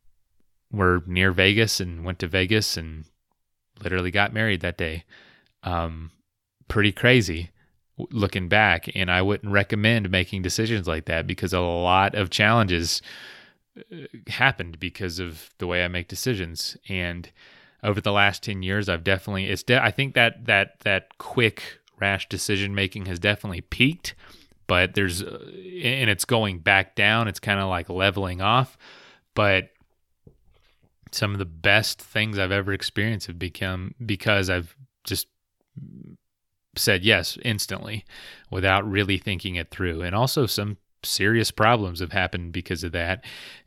were 0.70 1.02
near 1.06 1.32
Vegas 1.32 1.80
and 1.80 2.04
went 2.04 2.18
to 2.20 2.28
Vegas 2.28 2.76
and 2.76 3.04
literally 3.82 4.10
got 4.10 4.32
married 4.32 4.60
that 4.60 4.78
day. 4.78 5.04
Um, 5.62 6.10
pretty 6.68 6.92
crazy 6.92 7.50
looking 8.10 8.48
back. 8.48 8.88
And 8.94 9.10
I 9.10 9.22
wouldn't 9.22 9.52
recommend 9.52 10.10
making 10.10 10.42
decisions 10.42 10.86
like 10.86 11.06
that 11.06 11.26
because 11.26 11.52
a 11.52 11.60
lot 11.60 12.14
of 12.14 12.30
challenges 12.30 13.02
uh, 13.76 14.06
happened 14.28 14.78
because 14.78 15.18
of 15.18 15.50
the 15.58 15.66
way 15.66 15.84
I 15.84 15.88
make 15.88 16.08
decisions. 16.08 16.76
And 16.88 17.30
over 17.82 18.00
the 18.00 18.12
last 18.12 18.42
10 18.42 18.62
years, 18.62 18.88
I've 18.88 19.04
definitely, 19.04 19.46
it's, 19.46 19.62
de- 19.62 19.82
I 19.82 19.90
think 19.90 20.14
that, 20.14 20.46
that, 20.46 20.80
that 20.80 21.18
quick 21.18 21.80
rash 22.00 22.28
decision 22.28 22.74
making 22.74 23.06
has 23.06 23.18
definitely 23.18 23.60
peaked, 23.62 24.14
but 24.68 24.94
there's, 24.94 25.22
uh, 25.22 25.38
and 25.82 26.08
it's 26.10 26.24
going 26.24 26.58
back 26.58 26.94
down. 26.94 27.26
It's 27.26 27.40
kind 27.40 27.58
of 27.58 27.68
like 27.68 27.88
leveling 27.88 28.40
off. 28.40 28.78
But 29.34 29.70
some 31.14 31.32
of 31.32 31.38
the 31.38 31.44
best 31.44 32.00
things 32.00 32.38
I've 32.38 32.52
ever 32.52 32.72
experienced 32.72 33.26
have 33.26 33.38
become 33.38 33.94
because 34.04 34.50
I've 34.50 34.76
just 35.04 35.26
said 36.76 37.04
yes 37.04 37.38
instantly 37.42 38.04
without 38.50 38.88
really 38.88 39.18
thinking 39.18 39.56
it 39.56 39.70
through. 39.70 40.02
And 40.02 40.14
also 40.14 40.46
some 40.46 40.78
serious 41.02 41.50
problems 41.50 42.00
have 42.00 42.12
happened 42.12 42.52
because 42.52 42.84
of 42.84 42.92
that. 42.92 43.24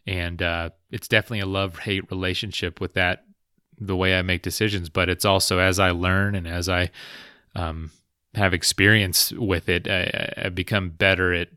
And 0.07 0.41
uh, 0.41 0.71
it's 0.89 1.07
definitely 1.07 1.41
a 1.41 1.45
love 1.45 1.79
hate 1.79 2.09
relationship 2.09 2.81
with 2.81 2.93
that, 2.93 3.23
the 3.77 3.95
way 3.95 4.17
I 4.17 4.21
make 4.21 4.41
decisions. 4.41 4.89
But 4.89 5.09
it's 5.09 5.25
also 5.25 5.59
as 5.59 5.79
I 5.79 5.91
learn 5.91 6.35
and 6.35 6.47
as 6.47 6.69
I 6.69 6.91
um, 7.55 7.91
have 8.35 8.53
experience 8.53 9.31
with 9.31 9.69
it, 9.69 9.87
I, 9.89 10.45
I 10.45 10.49
become 10.49 10.89
better 10.89 11.33
at 11.33 11.49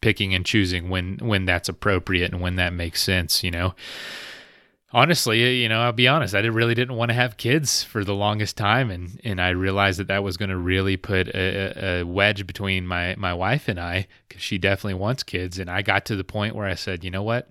picking 0.00 0.34
and 0.34 0.46
choosing 0.46 0.88
when 0.88 1.18
when 1.18 1.44
that's 1.44 1.68
appropriate 1.68 2.32
and 2.32 2.40
when 2.40 2.56
that 2.56 2.72
makes 2.72 3.02
sense. 3.02 3.44
You 3.44 3.50
know 3.50 3.74
honestly, 4.92 5.62
you 5.62 5.68
know, 5.68 5.80
I'll 5.80 5.92
be 5.92 6.08
honest, 6.08 6.34
I 6.34 6.40
really 6.40 6.74
didn't 6.74 6.96
want 6.96 7.10
to 7.10 7.14
have 7.14 7.36
kids 7.36 7.82
for 7.82 8.04
the 8.04 8.14
longest 8.14 8.56
time, 8.56 8.90
and 8.90 9.20
and 9.24 9.40
I 9.40 9.50
realized 9.50 9.98
that 10.00 10.08
that 10.08 10.22
was 10.22 10.36
going 10.36 10.50
to 10.50 10.56
really 10.56 10.96
put 10.96 11.28
a, 11.28 12.00
a, 12.00 12.02
wedge 12.04 12.46
between 12.46 12.86
my 12.86 13.14
my 13.16 13.34
wife 13.34 13.68
and 13.68 13.78
I 13.78 14.06
because 14.28 14.42
she 14.42 14.58
definitely 14.58 14.94
wants 14.94 15.22
kids, 15.22 15.58
and 15.58 15.70
I 15.70 15.82
got 15.82 16.04
to 16.06 16.16
the 16.16 16.24
point 16.24 16.54
where 16.54 16.66
I 16.66 16.74
said, 16.74 17.04
you 17.04 17.10
know 17.10 17.22
what. 17.22 17.48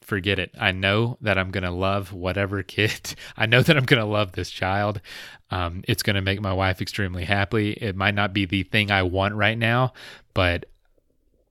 Forget 0.00 0.38
it. 0.38 0.54
I 0.58 0.72
know 0.72 1.18
that 1.20 1.36
I'm 1.36 1.50
going 1.50 1.64
to 1.64 1.70
love 1.70 2.14
whatever 2.14 2.62
kid. 2.62 3.14
I 3.36 3.44
know 3.44 3.60
that 3.60 3.76
I'm 3.76 3.84
going 3.84 4.00
to 4.00 4.06
love 4.06 4.32
this 4.32 4.48
child. 4.48 5.02
Um, 5.50 5.84
it's 5.86 6.02
going 6.02 6.16
to 6.16 6.22
make 6.22 6.40
my 6.40 6.54
wife 6.54 6.80
extremely 6.80 7.26
happy. 7.26 7.72
It 7.72 7.94
might 7.94 8.14
not 8.14 8.32
be 8.32 8.46
the 8.46 8.62
thing 8.62 8.90
I 8.90 9.02
want 9.02 9.34
right 9.34 9.58
now, 9.58 9.92
but 10.32 10.64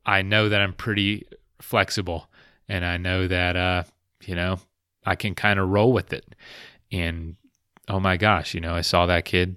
I 0.07 0.23
know 0.23 0.49
that 0.49 0.59
I'm 0.59 0.73
pretty 0.73 1.27
flexible 1.59 2.29
and 2.67 2.83
I 2.83 2.97
know 2.97 3.27
that, 3.27 3.55
uh, 3.55 3.83
you 4.25 4.33
know, 4.33 4.57
I 5.07 5.15
can 5.15 5.33
kind 5.33 5.59
of 5.59 5.69
roll 5.69 5.93
with 5.93 6.13
it. 6.13 6.35
And 6.91 7.35
oh 7.87 7.99
my 7.99 8.17
gosh, 8.17 8.53
you 8.53 8.61
know, 8.61 8.75
I 8.75 8.81
saw 8.81 9.05
that 9.05 9.25
kid 9.25 9.55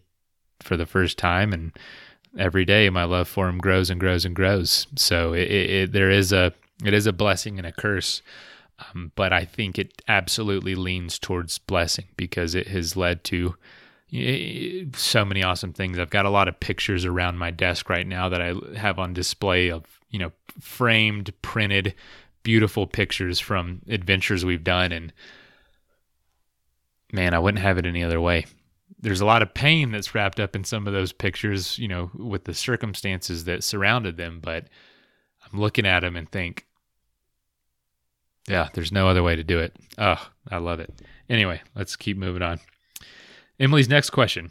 for 0.60 0.76
the 0.76 0.86
first 0.86 1.18
time, 1.18 1.52
and 1.52 1.72
every 2.38 2.64
day 2.64 2.88
my 2.90 3.04
love 3.04 3.28
for 3.28 3.48
him 3.48 3.58
grows 3.58 3.90
and 3.90 3.98
grows 3.98 4.24
and 4.24 4.34
grows. 4.34 4.86
So 4.96 5.32
it, 5.32 5.50
it, 5.50 5.70
it 5.70 5.92
there 5.92 6.10
is 6.10 6.32
a 6.32 6.52
it 6.84 6.94
is 6.94 7.06
a 7.06 7.12
blessing 7.12 7.58
and 7.58 7.66
a 7.66 7.72
curse. 7.72 8.22
Um, 8.78 9.12
but 9.14 9.30
I 9.30 9.44
think 9.44 9.78
it 9.78 10.00
absolutely 10.08 10.74
leans 10.74 11.18
towards 11.18 11.58
blessing 11.58 12.06
because 12.16 12.54
it 12.54 12.68
has 12.68 12.96
led 12.96 13.24
to 13.24 13.54
so 14.94 15.24
many 15.24 15.42
awesome 15.42 15.72
things. 15.72 15.98
I've 15.98 16.10
got 16.10 16.24
a 16.24 16.30
lot 16.30 16.48
of 16.48 16.58
pictures 16.58 17.04
around 17.04 17.38
my 17.38 17.50
desk 17.50 17.88
right 17.88 18.06
now 18.06 18.28
that 18.28 18.40
I 18.40 18.54
have 18.76 18.98
on 18.98 19.12
display 19.12 19.70
of, 19.70 19.84
you 20.10 20.18
know, 20.18 20.32
framed, 20.58 21.32
printed, 21.42 21.94
beautiful 22.42 22.86
pictures 22.86 23.38
from 23.38 23.82
adventures 23.88 24.44
we've 24.44 24.64
done. 24.64 24.92
And 24.92 25.12
man, 27.12 27.34
I 27.34 27.38
wouldn't 27.38 27.62
have 27.62 27.78
it 27.78 27.86
any 27.86 28.02
other 28.02 28.20
way. 28.20 28.46
There's 29.00 29.20
a 29.20 29.26
lot 29.26 29.42
of 29.42 29.54
pain 29.54 29.92
that's 29.92 30.14
wrapped 30.14 30.40
up 30.40 30.54
in 30.54 30.64
some 30.64 30.86
of 30.86 30.92
those 30.92 31.12
pictures, 31.12 31.78
you 31.78 31.88
know, 31.88 32.10
with 32.14 32.44
the 32.44 32.54
circumstances 32.54 33.44
that 33.44 33.64
surrounded 33.64 34.16
them. 34.16 34.40
But 34.42 34.68
I'm 35.44 35.60
looking 35.60 35.86
at 35.86 36.00
them 36.00 36.16
and 36.16 36.30
think, 36.30 36.66
yeah, 38.48 38.68
there's 38.74 38.92
no 38.92 39.08
other 39.08 39.22
way 39.22 39.36
to 39.36 39.44
do 39.44 39.58
it. 39.58 39.76
Oh, 39.98 40.22
I 40.50 40.58
love 40.58 40.80
it. 40.80 41.02
Anyway, 41.28 41.60
let's 41.74 41.96
keep 41.96 42.16
moving 42.16 42.42
on. 42.42 42.58
Emily's 43.58 43.88
next 43.88 44.10
question 44.10 44.50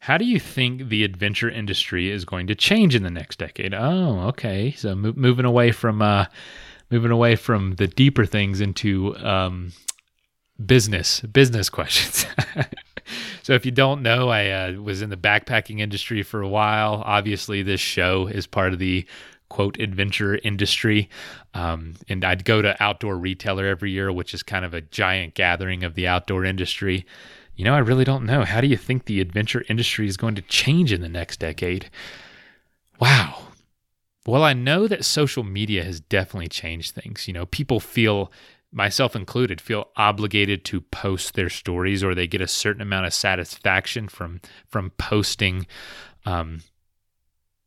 How 0.00 0.16
do 0.16 0.24
you 0.24 0.40
think 0.40 0.88
the 0.88 1.04
adventure 1.04 1.50
industry 1.50 2.10
is 2.10 2.24
going 2.24 2.46
to 2.46 2.54
change 2.54 2.94
in 2.94 3.02
the 3.02 3.10
next 3.10 3.38
decade? 3.38 3.74
Oh, 3.74 4.20
okay. 4.28 4.72
So 4.72 4.94
mo- 4.94 5.12
moving 5.16 5.44
away 5.44 5.72
from 5.72 6.00
uh, 6.00 6.26
moving 6.90 7.10
away 7.10 7.36
from 7.36 7.74
the 7.74 7.86
deeper 7.86 8.24
things 8.24 8.60
into 8.60 9.16
um, 9.18 9.72
business 10.64 11.20
business 11.20 11.68
questions. 11.68 12.26
so 13.42 13.54
if 13.54 13.64
you 13.64 13.72
don't 13.72 14.02
know, 14.02 14.28
I 14.28 14.50
uh, 14.50 14.72
was 14.80 15.02
in 15.02 15.10
the 15.10 15.16
backpacking 15.16 15.80
industry 15.80 16.22
for 16.22 16.40
a 16.40 16.48
while. 16.48 17.02
Obviously, 17.04 17.62
this 17.62 17.80
show 17.80 18.26
is 18.26 18.46
part 18.46 18.72
of 18.72 18.78
the 18.78 19.06
quote 19.48 19.78
adventure 19.78 20.36
industry. 20.42 21.08
Um, 21.54 21.94
and 22.08 22.24
I'd 22.24 22.44
go 22.44 22.60
to 22.60 22.82
Outdoor 22.82 23.16
Retailer 23.16 23.66
every 23.66 23.92
year, 23.92 24.12
which 24.12 24.34
is 24.34 24.42
kind 24.42 24.64
of 24.64 24.74
a 24.74 24.80
giant 24.80 25.34
gathering 25.34 25.84
of 25.84 25.94
the 25.94 26.08
outdoor 26.08 26.44
industry. 26.44 27.06
You 27.54 27.64
know, 27.64 27.74
I 27.74 27.78
really 27.78 28.04
don't 28.04 28.26
know. 28.26 28.44
How 28.44 28.60
do 28.60 28.66
you 28.66 28.76
think 28.76 29.04
the 29.04 29.20
adventure 29.20 29.64
industry 29.68 30.08
is 30.08 30.16
going 30.16 30.34
to 30.34 30.42
change 30.42 30.92
in 30.92 31.02
the 31.02 31.08
next 31.08 31.38
decade? 31.38 31.88
Wow. 32.98 33.48
Well, 34.26 34.42
I 34.42 34.54
know 34.54 34.88
that 34.88 35.04
social 35.04 35.44
media 35.44 35.84
has 35.84 36.00
definitely 36.00 36.48
changed 36.48 36.94
things. 36.94 37.28
You 37.28 37.34
know, 37.34 37.46
people 37.46 37.78
feel, 37.78 38.32
myself 38.74 39.14
included, 39.14 39.60
feel 39.60 39.88
obligated 39.96 40.64
to 40.66 40.80
post 40.80 41.34
their 41.34 41.48
stories, 41.48 42.02
or 42.02 42.14
they 42.14 42.26
get 42.26 42.40
a 42.40 42.48
certain 42.48 42.82
amount 42.82 43.06
of 43.06 43.14
satisfaction 43.14 44.08
from 44.08 44.40
from 44.68 44.90
posting 44.98 45.66
um, 46.26 46.60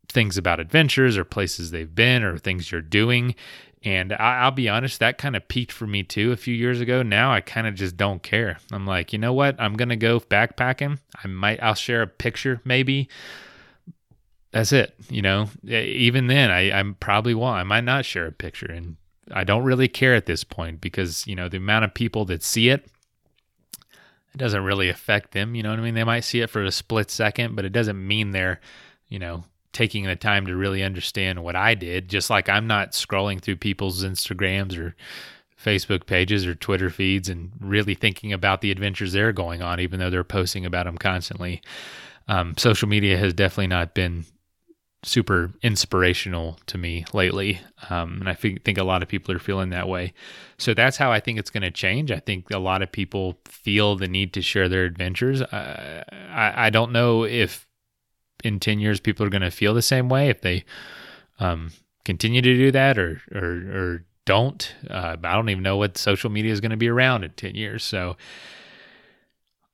things 0.09 0.37
about 0.37 0.59
adventures 0.59 1.17
or 1.17 1.23
places 1.23 1.71
they've 1.71 1.95
been 1.95 2.23
or 2.23 2.37
things 2.37 2.71
you're 2.71 2.81
doing. 2.81 3.35
And 3.83 4.11
I, 4.11 4.45
will 4.45 4.51
be 4.51 4.67
honest, 4.67 4.99
that 4.99 5.17
kind 5.17 5.35
of 5.35 5.47
peaked 5.47 5.71
for 5.71 5.87
me 5.87 6.03
too 6.03 6.31
a 6.31 6.37
few 6.37 6.53
years 6.53 6.81
ago. 6.81 7.03
Now 7.03 7.31
I 7.31 7.41
kind 7.41 7.67
of 7.67 7.75
just 7.75 7.95
don't 7.95 8.21
care. 8.21 8.57
I'm 8.71 8.85
like, 8.85 9.13
you 9.13 9.19
know 9.19 9.33
what? 9.33 9.55
I'm 9.59 9.75
gonna 9.75 9.95
go 9.95 10.19
backpacking. 10.19 10.99
I 11.23 11.27
might, 11.27 11.61
I'll 11.63 11.75
share 11.75 12.01
a 12.01 12.07
picture 12.07 12.61
maybe. 12.65 13.07
That's 14.51 14.71
it. 14.71 14.95
You 15.09 15.21
know, 15.21 15.49
even 15.63 16.27
then, 16.27 16.49
I, 16.49 16.79
I 16.79 16.83
probably 16.99 17.35
won't. 17.35 17.57
I 17.57 17.63
might 17.63 17.83
not 17.83 18.05
share 18.05 18.27
a 18.27 18.31
picture, 18.31 18.65
and 18.65 18.95
I 19.31 19.43
don't 19.43 19.63
really 19.63 19.87
care 19.87 20.15
at 20.15 20.25
this 20.25 20.43
point 20.43 20.81
because 20.81 21.25
you 21.27 21.35
know 21.35 21.49
the 21.49 21.57
amount 21.57 21.85
of 21.85 21.93
people 21.93 22.25
that 22.25 22.43
see 22.43 22.69
it, 22.69 22.87
it 24.33 24.37
doesn't 24.37 24.63
really 24.63 24.89
affect 24.89 25.31
them. 25.31 25.55
You 25.55 25.63
know 25.63 25.69
what 25.69 25.79
I 25.79 25.83
mean? 25.83 25.95
They 25.95 26.03
might 26.03 26.23
see 26.23 26.41
it 26.41 26.49
for 26.49 26.63
a 26.63 26.71
split 26.71 27.09
second, 27.11 27.55
but 27.55 27.65
it 27.65 27.73
doesn't 27.73 28.05
mean 28.05 28.31
they're, 28.31 28.59
you 29.07 29.19
know, 29.19 29.43
taking 29.73 30.05
the 30.05 30.15
time 30.15 30.45
to 30.47 30.55
really 30.55 30.83
understand 30.83 31.43
what 31.43 31.55
I 31.55 31.75
did, 31.75 32.09
just 32.09 32.29
like 32.29 32.49
I'm 32.49 32.67
not 32.67 32.93
scrolling 32.93 33.41
through 33.41 33.57
people's 33.57 34.03
Instagrams 34.03 34.77
or 34.77 34.95
Facebook 35.63 36.05
pages 36.05 36.45
or 36.45 36.55
Twitter 36.55 36.89
feeds 36.89 37.29
and 37.29 37.51
really 37.59 37.95
thinking 37.95 38.31
about 38.31 38.61
the 38.61 38.71
adventures 38.71 39.13
they're 39.13 39.33
going 39.33 39.61
on, 39.61 39.79
even 39.79 39.99
though 39.99 40.09
they're 40.09 40.23
posting 40.23 40.65
about 40.65 40.85
them 40.85 40.97
constantly. 40.97 41.61
Um, 42.27 42.55
social 42.57 42.87
media 42.87 43.17
has 43.17 43.33
definitely 43.33 43.67
not 43.67 43.93
been 43.93 44.25
super 45.03 45.53
inspirational 45.61 46.59
to 46.65 46.77
me 46.77 47.05
lately. 47.13 47.61
Um, 47.89 48.17
and 48.19 48.29
I 48.29 48.33
think, 48.33 48.63
think 48.63 48.77
a 48.77 48.83
lot 48.83 49.03
of 49.03 49.07
people 49.07 49.33
are 49.35 49.39
feeling 49.39 49.69
that 49.69 49.87
way. 49.87 50.13
So 50.57 50.73
that's 50.73 50.97
how 50.97 51.11
I 51.11 51.19
think 51.19 51.37
it's 51.37 51.49
going 51.49 51.63
to 51.63 51.71
change. 51.71 52.11
I 52.11 52.19
think 52.19 52.49
a 52.51 52.59
lot 52.59 52.81
of 52.81 52.91
people 52.91 53.37
feel 53.45 53.95
the 53.95 54.07
need 54.07 54.33
to 54.33 54.41
share 54.41 54.67
their 54.67 54.85
adventures. 54.85 55.41
Uh, 55.41 56.03
I, 56.29 56.67
I 56.67 56.69
don't 56.69 56.91
know 56.91 57.23
if 57.23 57.67
in 58.43 58.59
10 58.59 58.79
years 58.79 58.99
people 58.99 59.25
are 59.25 59.29
going 59.29 59.41
to 59.41 59.51
feel 59.51 59.73
the 59.73 59.81
same 59.81 60.09
way 60.09 60.29
if 60.29 60.41
they 60.41 60.65
um, 61.39 61.71
continue 62.05 62.41
to 62.41 62.55
do 62.55 62.71
that 62.71 62.97
or 62.97 63.21
or, 63.33 63.43
or 63.43 64.05
don't. 64.25 64.75
Uh, 64.89 65.15
I 65.23 65.33
don't 65.33 65.49
even 65.49 65.63
know 65.63 65.77
what 65.77 65.97
social 65.97 66.29
media 66.29 66.51
is 66.51 66.59
going 66.59 66.71
to 66.71 66.77
be 66.77 66.89
around 66.89 67.23
in 67.23 67.31
10 67.31 67.55
years. 67.55 67.83
So 67.83 68.17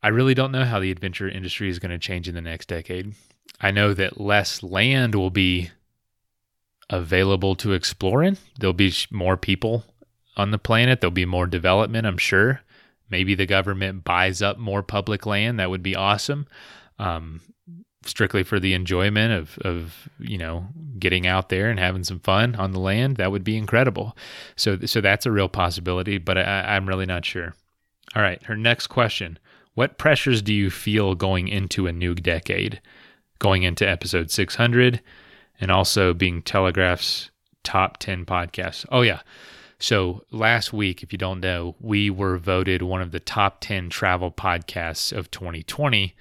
I 0.02 0.10
really 0.10 0.34
don't 0.34 0.52
know 0.52 0.64
how 0.66 0.80
the 0.80 0.92
adventure 0.92 1.28
industry 1.28 1.70
is 1.70 1.80
going 1.80 1.92
to 1.92 1.98
change 1.98 2.30
in 2.30 2.36
the 2.36 2.42
next 2.42 2.68
decade. 2.68 3.14
I 3.60 3.72
know 3.72 3.94
that 3.94 4.20
less 4.20 4.62
land 4.64 5.16
will 5.16 5.30
be 5.30 5.72
available 6.90 7.56
to 7.56 7.74
explore 7.74 8.24
in. 8.24 8.38
There'll 8.60 8.74
be 8.74 8.94
more 9.12 9.38
people 9.38 9.86
on 10.36 10.52
the 10.52 10.58
planet. 10.58 11.02
There'll 11.02 11.12
be 11.12 11.26
more 11.26 11.48
development, 11.48 12.06
I'm 12.06 12.18
sure. 12.18 12.62
Maybe 13.10 13.36
the 13.36 13.46
government 13.46 14.04
buys 14.04 14.42
up 14.42 14.58
more 14.58 14.84
public 14.84 15.26
land. 15.26 15.60
That 15.60 15.70
would 15.70 15.84
be 15.84 15.96
awesome. 15.96 16.48
Um, 17.00 17.42
strictly 18.06 18.44
for 18.44 18.60
the 18.60 18.74
enjoyment 18.74 19.32
of 19.32 19.58
of 19.60 20.10
you 20.20 20.38
know 20.38 20.68
getting 21.00 21.26
out 21.26 21.50
there 21.50 21.70
and 21.70 21.80
having 21.80 22.04
some 22.04 22.20
fun 22.20 22.56
on 22.56 22.72
the 22.72 22.80
land 22.80 23.18
that 23.18 23.32
would 23.32 23.44
be 23.44 23.58
incredible 23.58 24.16
so 24.56 24.78
so 24.86 25.02
that's 25.02 25.26
a 25.26 25.32
real 25.32 25.50
possibility 25.50 26.18
but 26.18 26.38
I, 26.38 26.76
i'm 26.76 26.88
really 26.88 27.06
not 27.06 27.26
sure 27.26 27.56
all 28.16 28.22
right 28.22 28.42
her 28.44 28.56
next 28.56 28.88
question 28.88 29.40
what 29.74 29.98
pressures 29.98 30.42
do 30.42 30.54
you 30.54 30.70
feel 30.70 31.16
going 31.16 31.48
into 31.48 31.88
a 31.88 31.94
new 31.94 32.14
decade 32.14 32.82
going 33.40 33.64
into 33.64 33.88
episode 33.88 34.32
600 34.32 35.02
and 35.60 35.72
also 35.72 36.14
being 36.14 36.42
telegraph's 36.42 37.30
top 37.64 37.98
10 37.98 38.26
podcasts 38.26 38.86
oh 38.92 39.02
yeah 39.02 39.22
so 39.80 40.24
last 40.32 40.72
week, 40.72 41.04
if 41.04 41.12
you 41.12 41.18
don't 41.18 41.42
know, 41.42 41.76
we 41.82 42.10
were 42.10 42.38
voted 42.38 42.84
one 42.84 43.02
of 43.02 43.12
the 43.12 43.20
top 43.20 43.60
10 43.60 43.90
travel 43.90 44.32
podcasts 44.32 45.12
of 45.12 45.30
2020 45.30 46.16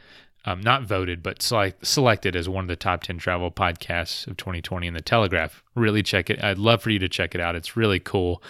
um, 0.45 0.61
not 0.61 0.83
voted, 0.83 1.23
but 1.23 1.41
select, 1.41 1.87
selected 1.87 2.35
as 2.35 2.49
one 2.49 2.65
of 2.65 2.69
the 2.69 2.77
top 2.77 3.03
10 3.03 3.19
travel 3.19 3.51
podcasts 3.51 4.27
of 4.27 4.37
2020 4.37 4.89
in 4.89 4.95
the 4.95 5.01
Telegraph. 5.01 5.63
Really 5.75 6.03
check 6.03 6.31
it. 6.31 6.43
I'd 6.43 6.59
love 6.59 6.83
for 6.83 6.91
you 6.91 6.99
to 6.99 7.09
check 7.09 7.35
it 7.35 7.41
out. 7.41 7.55
It's 7.55 7.77
really 7.77 8.01
cool. 8.01 8.43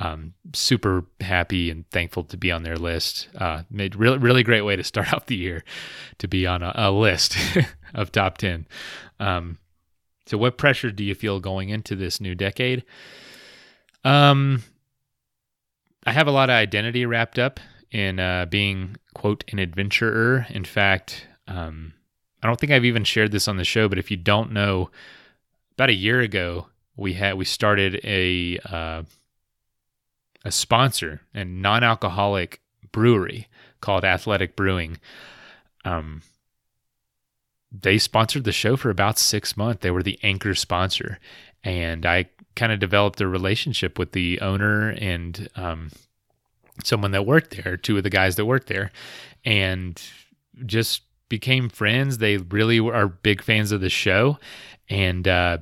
Um, 0.00 0.34
super 0.54 1.04
happy 1.20 1.70
and 1.70 1.88
thankful 1.90 2.22
to 2.24 2.36
be 2.36 2.52
on 2.52 2.62
their 2.62 2.76
list. 2.76 3.28
Uh, 3.36 3.62
made 3.70 3.96
really, 3.96 4.18
really 4.18 4.42
great 4.42 4.62
way 4.62 4.76
to 4.76 4.84
start 4.84 5.12
off 5.12 5.26
the 5.26 5.36
year 5.36 5.64
to 6.18 6.28
be 6.28 6.46
on 6.46 6.62
a, 6.62 6.72
a 6.74 6.90
list 6.90 7.36
of 7.94 8.12
top 8.12 8.38
10. 8.38 8.66
Um, 9.18 9.58
so, 10.26 10.36
what 10.38 10.58
pressure 10.58 10.90
do 10.90 11.02
you 11.02 11.14
feel 11.14 11.40
going 11.40 11.70
into 11.70 11.96
this 11.96 12.20
new 12.20 12.34
decade? 12.34 12.84
Um, 14.04 14.62
I 16.06 16.12
have 16.12 16.26
a 16.26 16.32
lot 16.32 16.50
of 16.50 16.54
identity 16.54 17.06
wrapped 17.06 17.38
up 17.38 17.60
in 17.90 18.20
uh, 18.20 18.46
being 18.46 18.96
quote 19.14 19.44
an 19.50 19.58
adventurer. 19.58 20.46
In 20.50 20.64
fact, 20.64 21.26
um, 21.46 21.94
I 22.42 22.46
don't 22.46 22.60
think 22.60 22.72
I've 22.72 22.84
even 22.84 23.04
shared 23.04 23.32
this 23.32 23.48
on 23.48 23.56
the 23.56 23.64
show, 23.64 23.88
but 23.88 23.98
if 23.98 24.10
you 24.10 24.16
don't 24.16 24.52
know, 24.52 24.90
about 25.72 25.90
a 25.90 25.94
year 25.94 26.20
ago 26.20 26.66
we 26.96 27.14
had 27.14 27.36
we 27.36 27.44
started 27.44 28.00
a 28.04 28.58
uh, 28.70 29.02
a 30.44 30.52
sponsor 30.52 31.22
and 31.34 31.60
non-alcoholic 31.62 32.60
brewery 32.92 33.48
called 33.80 34.04
Athletic 34.04 34.56
Brewing. 34.56 34.98
Um, 35.84 36.22
they 37.70 37.98
sponsored 37.98 38.44
the 38.44 38.52
show 38.52 38.76
for 38.76 38.90
about 38.90 39.18
six 39.18 39.56
months. 39.56 39.82
They 39.82 39.90
were 39.90 40.02
the 40.02 40.18
anchor 40.22 40.54
sponsor, 40.54 41.18
and 41.62 42.06
I 42.06 42.26
kind 42.56 42.72
of 42.72 42.80
developed 42.80 43.20
a 43.20 43.28
relationship 43.28 43.98
with 43.98 44.12
the 44.12 44.40
owner 44.40 44.90
and 44.90 45.48
um, 45.54 45.90
someone 46.82 47.10
that 47.12 47.26
worked 47.26 47.62
there, 47.62 47.76
two 47.76 47.96
of 47.96 48.02
the 48.02 48.10
guys 48.10 48.36
that 48.36 48.46
worked 48.46 48.68
there, 48.68 48.90
and 49.44 50.00
just 50.66 51.02
became 51.28 51.68
friends. 51.68 52.18
They 52.18 52.38
really 52.38 52.80
are 52.80 53.08
big 53.08 53.42
fans 53.42 53.70
of 53.70 53.80
the 53.80 53.90
show. 53.90 54.38
And, 54.88 55.28
uh, 55.28 55.58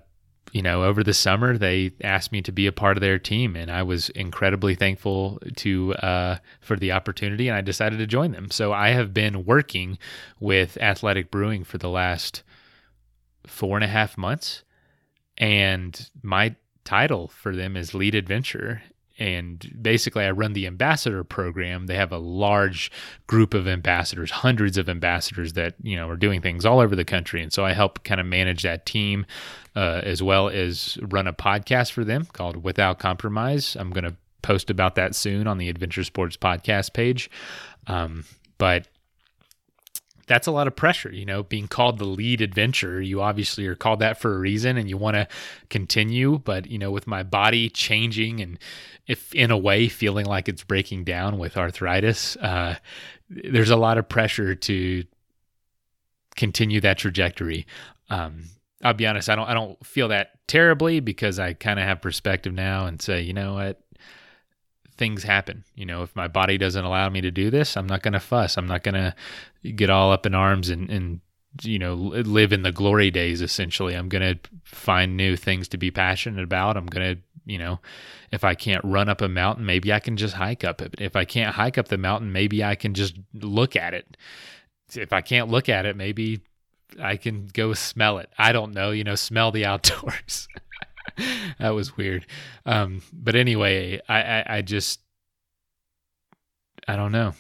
you 0.57 0.63
know, 0.63 0.85
over 0.85 1.05
the 1.05 1.13
summer, 1.13 1.59
they 1.59 1.93
asked 2.01 2.33
me 2.33 2.41
to 2.41 2.51
be 2.51 2.67
a 2.67 2.73
part 2.73 2.97
of 2.97 3.03
their 3.03 3.19
team, 3.19 3.57
and 3.57 3.71
I 3.71 3.83
was 3.83 4.09
incredibly 4.09 4.75
thankful 4.75 5.39
to 5.57 5.93
uh, 5.97 6.39
for 6.63 6.77
the 6.79 6.93
opportunity, 6.93 7.47
and 7.47 7.55
I 7.59 7.61
decided 7.61 7.99
to 7.99 8.07
join 8.07 8.33
them. 8.33 8.51
So 8.51 8.73
I 8.73 8.89
have 8.89 9.13
been 9.13 9.45
working 9.45 9.99
with 10.41 10.79
Athletic 10.81 11.31
Brewing 11.31 11.63
for 11.63 11.77
the 11.77 11.91
last 11.91 12.43
four 13.47 13.77
and 13.77 13.85
a 13.85 13.89
half 13.89 14.17
months, 14.17 14.65
and 15.37 16.09
my 16.23 16.57
title 16.85 17.29
for 17.29 17.55
them 17.55 17.77
is 17.77 17.93
lead 17.93 18.15
adventure, 18.15 18.83
and 19.19 19.73
basically 19.81 20.25
I 20.25 20.31
run 20.31 20.53
the 20.53 20.67
ambassador 20.67 21.25
program. 21.25 21.87
They 21.87 21.97
have 21.97 22.13
a 22.13 22.19
large 22.19 22.91
group 23.27 23.55
of 23.55 23.67
ambassadors, 23.67 24.31
hundreds 24.31 24.77
of 24.77 24.89
ambassadors 24.89 25.55
that 25.55 25.75
you 25.83 25.97
know 25.97 26.09
are 26.09 26.17
doing 26.17 26.41
things 26.41 26.67
all 26.67 26.81
over 26.81 26.95
the 26.95 27.05
country, 27.05 27.43
and 27.43 27.53
so 27.53 27.65
I 27.65 27.73
help 27.73 28.05
kind 28.05 28.21
of 28.21 28.27
manage 28.27 28.63
that 28.63 28.87
team 28.87 29.27
uh, 29.75 30.01
as 30.05 30.23
well 30.23 30.49
as 30.49 30.99
run 31.03 31.27
a 31.27 31.33
podcast 31.33 31.93
for 31.93 32.05
them 32.05 32.27
called 32.33 32.63
Without 32.65 32.99
Compromise. 32.99 33.77
I'm 33.79 33.91
going 33.91 34.05
to 34.05 34.17
post 34.43 34.71
about 34.71 34.95
that 34.95 35.15
soon 35.15 35.47
on 35.47 35.59
the 35.59 35.69
Adventure 35.69 36.05
Sports 36.05 36.37
podcast 36.37 36.93
page, 36.93 37.31
um, 37.87 38.25
but 38.59 38.87
that's 40.27 40.47
a 40.47 40.51
lot 40.51 40.67
of 40.67 40.75
pressure, 40.75 41.13
you 41.13 41.25
know, 41.25 41.43
being 41.43 41.69
called 41.69 41.99
the 41.99 42.05
lead 42.05 42.41
adventurer. 42.41 43.01
You 43.01 43.23
obviously 43.23 43.67
are 43.67 43.77
called 43.77 44.01
that 44.01 44.21
for 44.21 44.35
a 44.35 44.39
reason 44.39 44.77
and 44.77 44.89
you 44.89 44.97
want 44.97 45.15
to 45.15 45.29
continue. 45.71 46.39
But, 46.39 46.67
you 46.67 46.79
know, 46.79 46.91
with 46.91 47.07
my 47.07 47.23
body 47.23 47.69
changing 47.69 48.41
and 48.41 48.59
if 49.07 49.33
in 49.35 49.51
a 49.51 49.59
way 49.59 49.89
feeling 49.89 50.27
like 50.27 50.49
it's 50.49 50.65
breaking 50.65 51.05
down 51.05 51.39
with 51.39 51.57
arthritis, 51.57 52.37
uh, 52.37 52.77
there's 53.31 53.71
a 53.71 53.77
lot 53.77 53.99
of 53.99 54.09
pressure 54.09 54.55
to 54.55 55.05
continue 56.35 56.81
that 56.81 56.99
trajectory. 56.99 57.67
Um, 58.11 58.45
I'll 58.83 58.95
be 58.95 59.07
honest, 59.07 59.29
I 59.29 59.37
don't 59.37 59.49
I 59.49 59.55
don't 59.55 59.85
feel 59.85 60.09
that 60.09 60.33
terribly 60.47 61.01
because 61.01 61.39
I 61.39 61.55
kind 61.55 61.79
of 61.79 61.87
have 61.87 62.03
perspective 62.03 62.53
now 62.53 62.87
and 62.87 63.01
say, 63.01 63.23
you 63.23 63.33
know 63.33 63.55
what, 63.55 63.81
things 64.97 65.23
happen. 65.23 65.65
You 65.75 65.87
know, 65.87 66.03
if 66.03 66.15
my 66.15 66.29
body 66.29 66.59
doesn't 66.59 66.85
allow 66.85 67.09
me 67.09 67.21
to 67.21 67.31
do 67.31 67.51
this, 67.51 67.77
I'm 67.77 67.87
not 67.87 68.03
going 68.03 68.15
to 68.15 68.21
fuss. 68.21 68.57
I'm 68.57 68.67
not 68.67 68.83
going 68.83 68.95
to 68.95 69.15
get 69.73 69.91
all 69.91 70.13
up 70.13 70.27
in 70.27 70.35
arms 70.35 70.69
and, 70.69 70.91
and, 70.91 71.21
you 71.63 71.79
know, 71.79 71.95
live 71.95 72.53
in 72.53 72.63
the 72.63 72.73
glory 72.73 73.11
days, 73.11 73.41
essentially. 73.43 73.95
I'm 73.95 74.09
going 74.09 74.35
to 74.35 74.51
find 74.65 75.17
new 75.17 75.37
things 75.37 75.69
to 75.69 75.79
be 75.79 75.91
passionate 75.91 76.43
about. 76.43 76.77
I'm 76.77 76.87
going 76.87 77.17
to, 77.17 77.23
you 77.45 77.59
know, 77.59 77.81
if 78.33 78.45
I 78.45 78.55
can't 78.55 78.85
run 78.85 79.09
up 79.09 79.21
a 79.21 79.29
mountain, 79.29 79.65
maybe 79.65 79.93
I 79.93 80.01
can 80.01 80.17
just 80.17 80.35
hike 80.35 80.65
up 80.65 80.83
it. 80.83 80.95
If 80.99 81.17
I 81.17 81.25
can't 81.25 81.55
hike 81.55 81.79
up 81.79 81.89
the 81.89 81.99
mountain, 81.99 82.33
maybe 82.33 82.65
I 82.65 82.75
can 82.75 82.95
just 82.95 83.17
look 83.35 83.77
at 83.77 83.95
it. 83.95 84.17
If 84.95 85.13
I 85.13 85.21
can't 85.21 85.49
look 85.49 85.69
at 85.69 85.87
it, 85.87 85.97
maybe 85.97 86.41
I 87.01 87.17
can 87.17 87.49
go 87.53 87.75
smell 87.75 88.19
it. 88.19 88.31
I 88.39 88.53
don't 88.53 88.73
know, 88.73 88.91
you 88.91 89.05
know, 89.05 89.15
smell 89.15 89.51
the 89.53 89.65
outdoors. 89.67 90.49
that 91.59 91.71
was 91.71 91.97
weird. 91.97 92.27
Um, 92.65 93.03
but 93.13 93.35
anyway, 93.35 94.01
I, 94.09 94.23
I, 94.23 94.45
I 94.57 94.63
just, 94.63 95.01
I 96.87 96.97
don't 96.97 97.13
know. 97.13 97.35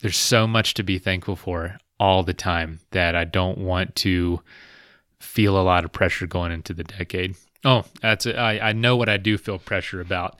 There's 0.00 0.16
so 0.16 0.46
much 0.46 0.74
to 0.74 0.82
be 0.82 0.98
thankful 0.98 1.36
for 1.36 1.78
all 1.98 2.22
the 2.22 2.34
time 2.34 2.80
that 2.90 3.14
I 3.14 3.24
don't 3.24 3.58
want 3.58 3.94
to 3.96 4.40
feel 5.18 5.58
a 5.58 5.62
lot 5.62 5.84
of 5.84 5.92
pressure 5.92 6.26
going 6.26 6.52
into 6.52 6.74
the 6.74 6.84
decade. 6.84 7.36
Oh, 7.64 7.84
that's 8.00 8.26
it. 8.26 8.36
I, 8.36 8.58
I 8.58 8.72
know 8.72 8.96
what 8.96 9.08
I 9.08 9.16
do 9.16 9.38
feel 9.38 9.58
pressure 9.58 10.00
about. 10.00 10.36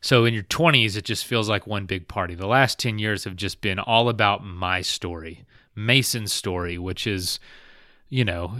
So 0.00 0.24
in 0.24 0.34
your 0.34 0.44
20s, 0.44 0.96
it 0.96 1.04
just 1.04 1.24
feels 1.24 1.48
like 1.48 1.66
one 1.66 1.86
big 1.86 2.08
party. 2.08 2.34
The 2.34 2.46
last 2.46 2.78
10 2.78 2.98
years 2.98 3.24
have 3.24 3.36
just 3.36 3.60
been 3.60 3.78
all 3.78 4.08
about 4.08 4.44
my 4.44 4.80
story, 4.80 5.44
Mason's 5.74 6.32
story, 6.32 6.78
which 6.78 7.06
is, 7.06 7.40
you 8.08 8.24
know, 8.24 8.58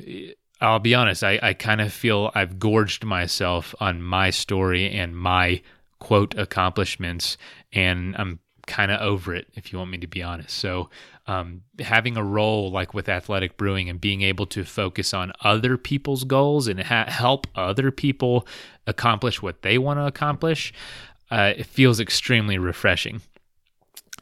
I'll 0.60 0.78
be 0.78 0.94
honest, 0.94 1.22
I, 1.22 1.38
I 1.42 1.54
kind 1.54 1.80
of 1.80 1.92
feel 1.92 2.30
I've 2.34 2.58
gorged 2.58 3.04
myself 3.04 3.74
on 3.80 4.02
my 4.02 4.30
story 4.30 4.90
and 4.90 5.16
my 5.16 5.62
quote 6.00 6.36
accomplishments, 6.36 7.36
and 7.72 8.16
I'm 8.16 8.40
kind 8.66 8.90
of 8.90 9.00
over 9.00 9.34
it, 9.34 9.48
if 9.54 9.72
you 9.72 9.78
want 9.78 9.90
me 9.90 9.98
to 9.98 10.06
be 10.06 10.22
honest. 10.22 10.56
So, 10.56 10.90
um, 11.26 11.62
having 11.78 12.16
a 12.16 12.24
role 12.24 12.70
like 12.70 12.94
with 12.94 13.08
Athletic 13.08 13.56
Brewing 13.56 13.88
and 13.88 14.00
being 14.00 14.22
able 14.22 14.46
to 14.46 14.64
focus 14.64 15.12
on 15.12 15.32
other 15.42 15.76
people's 15.76 16.24
goals 16.24 16.68
and 16.68 16.80
ha- 16.80 17.08
help 17.08 17.46
other 17.54 17.90
people 17.90 18.46
accomplish 18.86 19.42
what 19.42 19.62
they 19.62 19.78
want 19.78 19.98
to 19.98 20.06
accomplish, 20.06 20.72
uh, 21.30 21.52
it 21.56 21.66
feels 21.66 22.00
extremely 22.00 22.58
refreshing. 22.58 23.20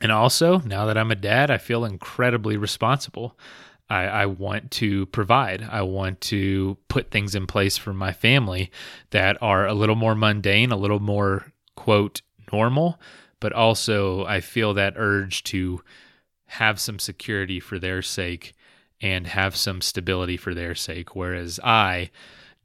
And 0.00 0.12
also, 0.12 0.58
now 0.58 0.84
that 0.86 0.98
I'm 0.98 1.10
a 1.10 1.16
dad, 1.16 1.50
I 1.50 1.58
feel 1.58 1.84
incredibly 1.84 2.56
responsible. 2.56 3.38
I, 3.88 4.04
I, 4.04 4.26
want 4.26 4.70
to 4.72 5.06
provide. 5.06 5.62
I 5.62 5.82
want 5.82 6.20
to 6.22 6.76
put 6.88 7.10
things 7.10 7.34
in 7.34 7.46
place 7.46 7.76
for 7.76 7.92
my 7.92 8.12
family 8.12 8.70
that 9.10 9.40
are 9.40 9.66
a 9.66 9.74
little 9.74 9.94
more 9.94 10.14
mundane, 10.14 10.72
a 10.72 10.76
little 10.76 11.00
more, 11.00 11.52
quote, 11.76 12.22
normal, 12.52 13.00
but 13.38 13.52
also 13.52 14.24
I 14.24 14.40
feel 14.40 14.74
that 14.74 14.94
urge 14.96 15.44
to 15.44 15.82
have 16.46 16.80
some 16.80 16.98
security 16.98 17.60
for 17.60 17.78
their 17.78 18.02
sake 18.02 18.54
and 19.00 19.26
have 19.26 19.54
some 19.54 19.80
stability 19.80 20.36
for 20.36 20.54
their 20.54 20.74
sake. 20.74 21.14
Whereas 21.14 21.60
I 21.62 22.10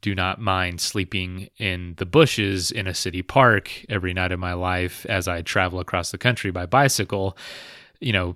do 0.01 0.15
not 0.15 0.41
mind 0.41 0.81
sleeping 0.81 1.49
in 1.57 1.93
the 1.97 2.05
bushes 2.05 2.71
in 2.71 2.87
a 2.87 2.93
city 2.93 3.21
park 3.21 3.69
every 3.89 4.13
night 4.13 4.31
of 4.31 4.39
my 4.39 4.53
life 4.53 5.05
as 5.07 5.27
I 5.27 5.43
travel 5.43 5.79
across 5.79 6.09
the 6.09 6.17
country 6.17 6.49
by 6.49 6.65
bicycle 6.65 7.37
you 8.01 8.11
know, 8.11 8.35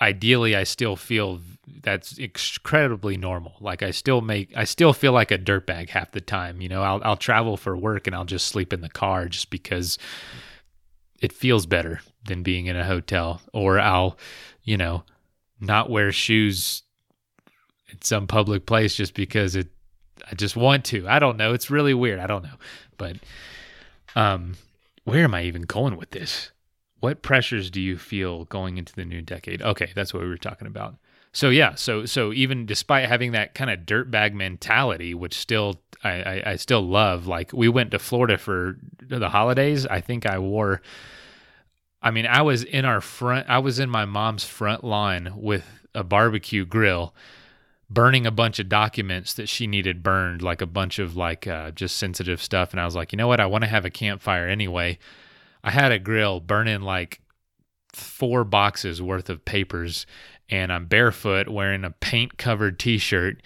ideally 0.00 0.54
I 0.56 0.64
still 0.64 0.96
feel 0.96 1.40
that's 1.82 2.18
incredibly 2.18 3.16
normal. 3.16 3.54
Like 3.60 3.82
I 3.82 3.90
still 3.90 4.20
make, 4.20 4.56
I 4.56 4.64
still 4.64 4.92
feel 4.92 5.12
like 5.12 5.30
a 5.30 5.38
dirtbag 5.38 5.90
half 5.90 6.12
the 6.12 6.20
time. 6.20 6.60
You 6.60 6.68
know, 6.68 6.82
I'll 6.82 7.00
I'll 7.04 7.16
travel 7.16 7.56
for 7.56 7.76
work 7.76 8.06
and 8.06 8.14
I'll 8.14 8.24
just 8.24 8.46
sleep 8.46 8.72
in 8.72 8.80
the 8.80 8.88
car 8.88 9.26
just 9.26 9.50
because 9.50 9.98
it 11.20 11.32
feels 11.32 11.66
better 11.66 12.00
than 12.24 12.42
being 12.42 12.66
in 12.66 12.76
a 12.76 12.84
hotel. 12.84 13.40
Or 13.52 13.78
I'll, 13.78 14.18
you 14.64 14.76
know, 14.76 15.04
not 15.60 15.90
wear 15.90 16.12
shoes 16.12 16.82
in 17.88 18.02
some 18.02 18.26
public 18.26 18.66
place 18.66 18.96
just 18.96 19.14
because 19.14 19.56
it, 19.56 19.68
I 20.30 20.34
just 20.34 20.56
want 20.56 20.84
to. 20.86 21.08
I 21.08 21.18
don't 21.18 21.36
know. 21.36 21.52
It's 21.52 21.70
really 21.70 21.94
weird. 21.94 22.20
I 22.20 22.26
don't 22.26 22.44
know, 22.44 22.56
but 22.98 23.16
um, 24.14 24.56
where 25.04 25.24
am 25.24 25.34
I 25.34 25.44
even 25.44 25.62
going 25.62 25.96
with 25.96 26.10
this? 26.10 26.50
What 27.00 27.22
pressures 27.22 27.70
do 27.70 27.80
you 27.80 27.98
feel 27.98 28.44
going 28.46 28.78
into 28.78 28.94
the 28.94 29.04
new 29.04 29.22
decade? 29.22 29.62
Okay, 29.62 29.92
that's 29.94 30.14
what 30.14 30.22
we 30.22 30.28
were 30.28 30.36
talking 30.36 30.66
about. 30.66 30.96
So 31.32 31.50
yeah, 31.50 31.74
so 31.74 32.06
so 32.06 32.32
even 32.32 32.64
despite 32.64 33.08
having 33.08 33.32
that 33.32 33.54
kind 33.54 33.70
of 33.70 33.80
dirtbag 33.80 34.32
mentality, 34.32 35.12
which 35.12 35.34
still 35.34 35.82
I, 36.02 36.10
I, 36.10 36.42
I 36.52 36.56
still 36.56 36.80
love. 36.80 37.26
Like 37.26 37.52
we 37.52 37.68
went 37.68 37.90
to 37.90 37.98
Florida 37.98 38.38
for 38.38 38.78
the 39.00 39.28
holidays. 39.28 39.86
I 39.86 40.00
think 40.00 40.26
I 40.26 40.38
wore. 40.38 40.80
I 42.00 42.10
mean, 42.10 42.26
I 42.26 42.42
was 42.42 42.62
in 42.62 42.84
our 42.84 43.00
front. 43.00 43.48
I 43.48 43.58
was 43.58 43.78
in 43.78 43.90
my 43.90 44.04
mom's 44.04 44.44
front 44.44 44.84
lawn 44.84 45.32
with 45.36 45.66
a 45.94 46.04
barbecue 46.04 46.64
grill, 46.64 47.14
burning 47.90 48.26
a 48.26 48.30
bunch 48.30 48.58
of 48.58 48.68
documents 48.68 49.34
that 49.34 49.48
she 49.48 49.66
needed 49.66 50.02
burned, 50.02 50.40
like 50.42 50.62
a 50.62 50.66
bunch 50.66 50.98
of 50.98 51.16
like 51.16 51.46
uh, 51.46 51.70
just 51.70 51.96
sensitive 51.96 52.40
stuff. 52.40 52.72
And 52.72 52.80
I 52.80 52.84
was 52.84 52.94
like, 52.94 53.12
you 53.12 53.18
know 53.18 53.28
what? 53.28 53.40
I 53.40 53.46
want 53.46 53.64
to 53.64 53.68
have 53.68 53.84
a 53.84 53.90
campfire 53.90 54.48
anyway. 54.48 54.98
I 55.66 55.70
had 55.70 55.90
a 55.90 55.98
grill 55.98 56.38
burning 56.38 56.82
like 56.82 57.20
four 57.92 58.44
boxes 58.44 59.02
worth 59.02 59.28
of 59.28 59.44
papers, 59.44 60.06
and 60.48 60.72
I'm 60.72 60.86
barefoot 60.86 61.48
wearing 61.48 61.84
a 61.84 61.90
paint 61.90 62.38
covered 62.38 62.78
t 62.78 62.98
shirt. 62.98 63.42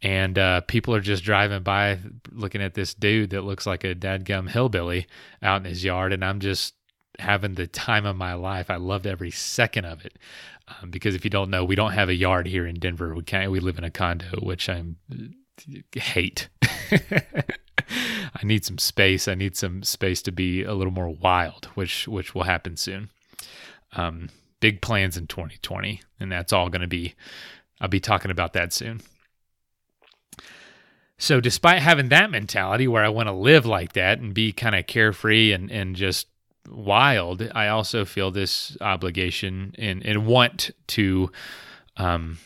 And 0.00 0.38
uh, 0.38 0.62
people 0.62 0.94
are 0.94 1.00
just 1.00 1.24
driving 1.24 1.62
by 1.62 1.98
looking 2.30 2.62
at 2.62 2.74
this 2.74 2.94
dude 2.94 3.30
that 3.30 3.42
looks 3.42 3.66
like 3.66 3.84
a 3.84 3.94
dadgum 3.94 4.48
hillbilly 4.48 5.08
out 5.42 5.60
in 5.60 5.64
his 5.64 5.84
yard. 5.84 6.12
And 6.12 6.24
I'm 6.24 6.38
just 6.38 6.74
having 7.18 7.54
the 7.54 7.66
time 7.66 8.06
of 8.06 8.16
my 8.16 8.34
life. 8.34 8.70
I 8.70 8.76
loved 8.76 9.06
every 9.06 9.32
second 9.32 9.84
of 9.84 10.06
it. 10.06 10.16
Um, 10.68 10.90
because 10.90 11.16
if 11.16 11.24
you 11.24 11.30
don't 11.30 11.50
know, 11.50 11.64
we 11.64 11.74
don't 11.74 11.92
have 11.92 12.08
a 12.08 12.14
yard 12.14 12.46
here 12.46 12.64
in 12.64 12.76
Denver. 12.76 13.12
We 13.12 13.22
can't. 13.22 13.50
We 13.50 13.60
live 13.60 13.76
in 13.76 13.84
a 13.84 13.90
condo, 13.90 14.38
which 14.40 14.68
I 14.68 14.84
hate. 15.94 16.48
I 18.34 18.44
need 18.44 18.64
some 18.64 18.78
space. 18.78 19.28
I 19.28 19.34
need 19.34 19.56
some 19.56 19.82
space 19.82 20.22
to 20.22 20.32
be 20.32 20.62
a 20.62 20.74
little 20.74 20.92
more 20.92 21.08
wild, 21.08 21.66
which 21.74 22.08
which 22.08 22.34
will 22.34 22.44
happen 22.44 22.76
soon. 22.76 23.10
Um, 23.92 24.28
big 24.60 24.80
plans 24.82 25.16
in 25.16 25.26
2020, 25.26 26.02
and 26.20 26.30
that's 26.30 26.52
all 26.52 26.68
going 26.68 26.82
to 26.82 26.88
be. 26.88 27.14
I'll 27.80 27.88
be 27.88 28.00
talking 28.00 28.30
about 28.30 28.52
that 28.54 28.72
soon. 28.72 29.00
So, 31.16 31.40
despite 31.40 31.82
having 31.82 32.10
that 32.10 32.30
mentality 32.30 32.86
where 32.86 33.04
I 33.04 33.08
want 33.08 33.28
to 33.28 33.32
live 33.32 33.66
like 33.66 33.94
that 33.94 34.20
and 34.20 34.32
be 34.32 34.52
kind 34.52 34.74
of 34.74 34.86
carefree 34.86 35.52
and 35.52 35.70
and 35.70 35.96
just 35.96 36.28
wild, 36.68 37.50
I 37.54 37.68
also 37.68 38.04
feel 38.04 38.30
this 38.30 38.76
obligation 38.80 39.74
and 39.78 40.04
and 40.04 40.26
want 40.26 40.70
to 40.88 41.30
um, 41.96 42.38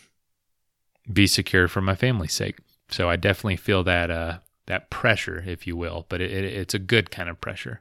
be 1.10 1.26
secure 1.26 1.68
for 1.68 1.80
my 1.80 1.94
family's 1.94 2.32
sake. 2.32 2.58
So 2.88 3.10
I 3.10 3.16
definitely 3.16 3.56
feel 3.56 3.84
that 3.84 4.10
uh, 4.10 4.38
that 4.66 4.90
pressure, 4.90 5.42
if 5.46 5.66
you 5.66 5.76
will, 5.76 6.06
but 6.08 6.20
it, 6.20 6.30
it, 6.30 6.44
it's 6.44 6.74
a 6.74 6.78
good 6.78 7.10
kind 7.10 7.28
of 7.28 7.40
pressure. 7.40 7.80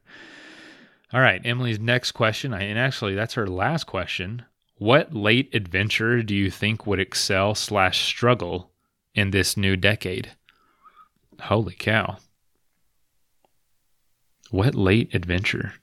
All 1.14 1.22
right, 1.22 1.42
Emily's 1.44 1.80
next 1.80 2.12
question, 2.14 2.54
and 2.54 2.80
actually 2.80 3.16
that's 3.16 3.34
her 3.34 3.48
last 3.48 3.86
question. 3.86 4.44
What 4.78 5.14
late 5.14 5.54
adventure 5.54 6.24
do 6.24 6.34
you 6.34 6.50
think 6.50 6.88
would 6.88 7.00
excel 7.00 7.54
slash 7.54 8.06
struggle 8.06 8.72
in 9.14 9.32
this 9.32 9.58
new 9.58 9.76
decade? 9.76 10.32
Holy 11.42 11.74
cow! 11.74 12.18
What 14.50 14.74
late 14.74 15.14
adventure? 15.14 15.74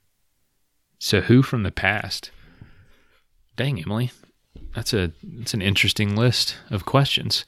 So 0.98 1.20
who 1.20 1.42
from 1.42 1.62
the 1.62 1.70
past? 1.70 2.30
Dang, 3.56 3.80
Emily, 3.80 4.10
that's 4.74 4.92
a 4.92 5.12
that's 5.22 5.54
an 5.54 5.62
interesting 5.62 6.16
list 6.16 6.56
of 6.70 6.84
questions. 6.84 7.44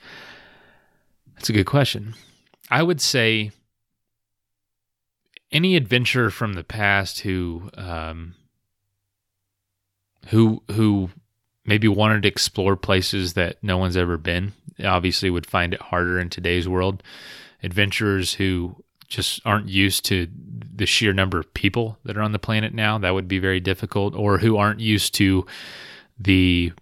That's 1.34 1.48
a 1.48 1.52
good 1.54 1.66
question. 1.66 2.14
I 2.70 2.82
would 2.82 3.00
say 3.00 3.50
any 5.50 5.76
adventurer 5.76 6.30
from 6.30 6.52
the 6.54 6.64
past 6.64 7.20
who 7.20 7.70
um, 7.74 8.34
who 10.28 10.62
who 10.70 11.10
maybe 11.64 11.88
wanted 11.88 12.22
to 12.22 12.28
explore 12.28 12.76
places 12.76 13.34
that 13.34 13.62
no 13.62 13.76
one's 13.76 13.96
ever 13.96 14.16
been 14.16 14.52
obviously 14.84 15.30
would 15.30 15.46
find 15.46 15.74
it 15.74 15.80
harder 15.80 16.18
in 16.18 16.30
today's 16.30 16.68
world. 16.68 17.02
Adventurers 17.62 18.34
who 18.34 18.76
just 19.08 19.40
aren't 19.44 19.68
used 19.68 20.04
to 20.06 20.28
the 20.74 20.86
sheer 20.86 21.12
number 21.12 21.38
of 21.38 21.52
people 21.52 21.98
that 22.04 22.16
are 22.16 22.22
on 22.22 22.32
the 22.32 22.38
planet 22.38 22.72
now, 22.72 22.96
that 22.98 23.12
would 23.12 23.28
be 23.28 23.38
very 23.38 23.60
difficult, 23.60 24.14
or 24.14 24.38
who 24.38 24.56
aren't 24.56 24.80
used 24.80 25.14
to 25.14 25.44
the 26.18 26.72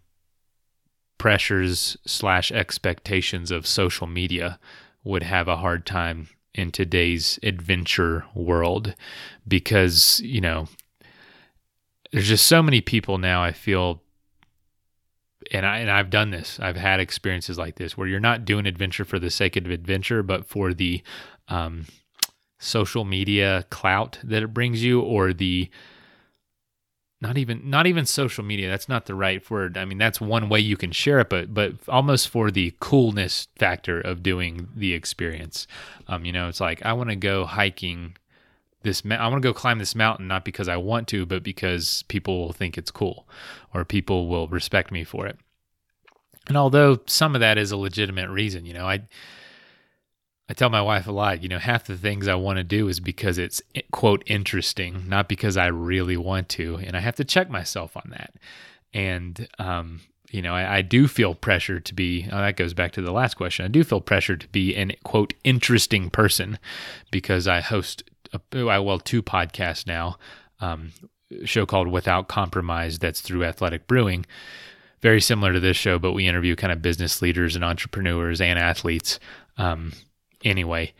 pressures 1.17 1.97
slash 2.07 2.53
expectations 2.53 3.51
of 3.51 3.67
social 3.67 4.07
media 4.07 4.59
would 5.05 5.23
have 5.23 5.49
a 5.49 5.57
hard 5.57 5.87
time 5.87 6.29
in 6.55 6.71
today's 6.71 7.39
adventure 7.43 8.25
world 8.35 8.95
because 9.47 10.21
you 10.25 10.41
know 10.41 10.67
there's 12.13 12.29
just 12.29 12.47
so 12.47 12.63
many 12.63 12.81
people 12.81 13.19
now 13.19 13.43
I 13.43 13.53
feel 13.53 14.03
and 15.51 15.65
I 15.65 15.79
and 15.79 15.91
I've 15.91 16.11
done 16.11 16.31
this. 16.31 16.59
I've 16.61 16.77
had 16.77 17.01
experiences 17.01 17.59
like 17.59 17.77
this 17.77 17.97
where 17.97 18.07
you're 18.07 18.21
not 18.21 18.45
doing 18.45 18.67
adventure 18.67 19.05
for 19.05 19.19
the 19.19 19.31
sake 19.31 19.57
of 19.57 19.67
adventure, 19.67 20.23
but 20.23 20.47
for 20.47 20.75
the 20.75 21.03
um, 21.49 21.87
social 22.59 23.05
media 23.05 23.65
clout 23.71 24.19
that 24.25 24.43
it 24.43 24.53
brings 24.53 24.83
you, 24.83 25.01
or 25.01 25.33
the 25.33 25.71
not 27.21 27.37
even 27.37 27.69
not 27.69 27.87
even 27.87 28.07
social 28.07 28.45
media. 28.45 28.69
That's 28.69 28.89
not 28.89 29.07
the 29.07 29.15
right 29.15 29.49
word. 29.51 29.77
I 29.77 29.85
mean, 29.85 29.99
that's 29.99 30.21
one 30.21 30.49
way 30.49 30.61
you 30.61 30.77
can 30.77 30.93
share 30.93 31.21
it, 31.21 31.29
but 31.29 31.53
but 31.53 31.75
almost 31.89 32.29
for 32.29 32.51
the 32.51 32.75
coolness 32.81 33.49
factor 33.57 34.01
of 34.01 34.23
doing 34.23 34.69
the 34.75 34.95
experience. 34.95 35.67
Um, 36.07 36.25
you 36.25 36.33
know, 36.33 36.49
it's 36.49 36.61
like 36.61 36.85
I 36.85 36.93
want 36.93 37.11
to 37.11 37.17
go 37.17 37.45
hiking 37.45 38.17
this 38.83 39.03
I 39.05 39.27
want 39.29 39.43
to 39.43 39.49
go 39.49 39.53
climb 39.53 39.79
this 39.79 39.95
mountain 39.95 40.29
not 40.29 40.45
because 40.45 40.69
I 40.69 40.77
want 40.77 41.09
to, 41.09 41.27
but 41.27 41.43
because 41.43 42.05
people 42.09 42.39
will 42.39 42.53
think 42.53 42.79
it's 42.79 42.91
cool 42.91 43.27
or 43.75 43.85
people 43.85 44.29
will 44.29 44.47
respect 44.49 44.93
me 44.93 45.03
for 45.03 45.27
it. 45.27 45.39
And 46.47 46.57
although 46.57 47.01
some 47.07 47.35
of 47.35 47.41
that 47.41 47.59
is 47.59 47.73
a 47.73 47.77
legitimate 47.77 48.31
reason, 48.31 48.65
you 48.65 48.75
know, 48.75 48.87
I 48.87 49.03
I 50.49 50.55
tell 50.55 50.71
my 50.71 50.81
wife 50.81 51.07
a 51.07 51.13
lot, 51.13 51.43
you 51.43 51.49
know, 51.49 51.59
half 51.59 51.85
the 51.85 51.97
things 51.97 52.27
I 52.27 52.35
want 52.35 52.57
to 52.57 52.65
do 52.65 52.89
is 52.89 53.01
because 53.01 53.37
it's 53.37 53.61
quote 53.93 54.23
interesting, 54.27 55.07
not 55.07 55.29
because 55.29 55.57
I 55.57 55.67
really 55.67 56.17
want 56.17 56.49
to, 56.51 56.77
and 56.77 56.97
I 56.97 57.01
have 57.01 57.17
to 57.17 57.25
check 57.25 57.51
myself 57.51 57.97
on 57.97 58.11
that. 58.11 58.35
And 58.95 59.47
um, 59.59 60.01
you 60.31 60.43
know, 60.43 60.55
I, 60.55 60.79
I, 60.79 60.83
do 60.83 61.09
feel 61.09 61.35
pressure 61.35 61.81
to 61.81 61.95
be. 61.95 62.29
Oh, 62.31 62.39
that 62.39 62.57
goes 62.57 62.75
back 62.75 62.93
to 62.93 63.03
the 63.03 63.13
last 63.13 63.35
question. 63.35 63.65
I 63.65 63.69
do 63.69 63.85
feel 63.85 64.01
pressure 64.01 64.37
to 64.37 64.49
be 64.49 64.75
an 64.75 64.93
quote 65.05 65.35
interesting 65.45 66.11
person 66.11 66.59
because 67.11 67.49
I 67.49 67.61
host 67.61 68.03
a, 68.33 68.81
well 68.83 68.99
two 68.99 69.23
podcasts 69.23 69.87
now. 69.87 70.19
Um, 70.61 70.93
show 71.45 71.67
called 71.67 71.89
Without 71.89 72.29
Compromise 72.29 72.99
that's 72.99 73.21
through 73.21 73.45
Athletic 73.45 73.87
Brewing. 73.87 74.27
Very 75.01 75.21
similar 75.21 75.53
to 75.53 75.61
this 75.61 75.77
show, 75.77 75.99
but 75.99 76.13
we 76.13 76.27
interview 76.27 76.57
kind 76.57 76.73
of 76.73 76.83
business 76.83 77.23
leaders 77.23 77.55
and 77.55 77.65
entrepreneurs 77.65 78.41
and 78.41 78.59
athletes. 78.59 79.21
Um, 79.57 79.93
anyway, 80.45 80.93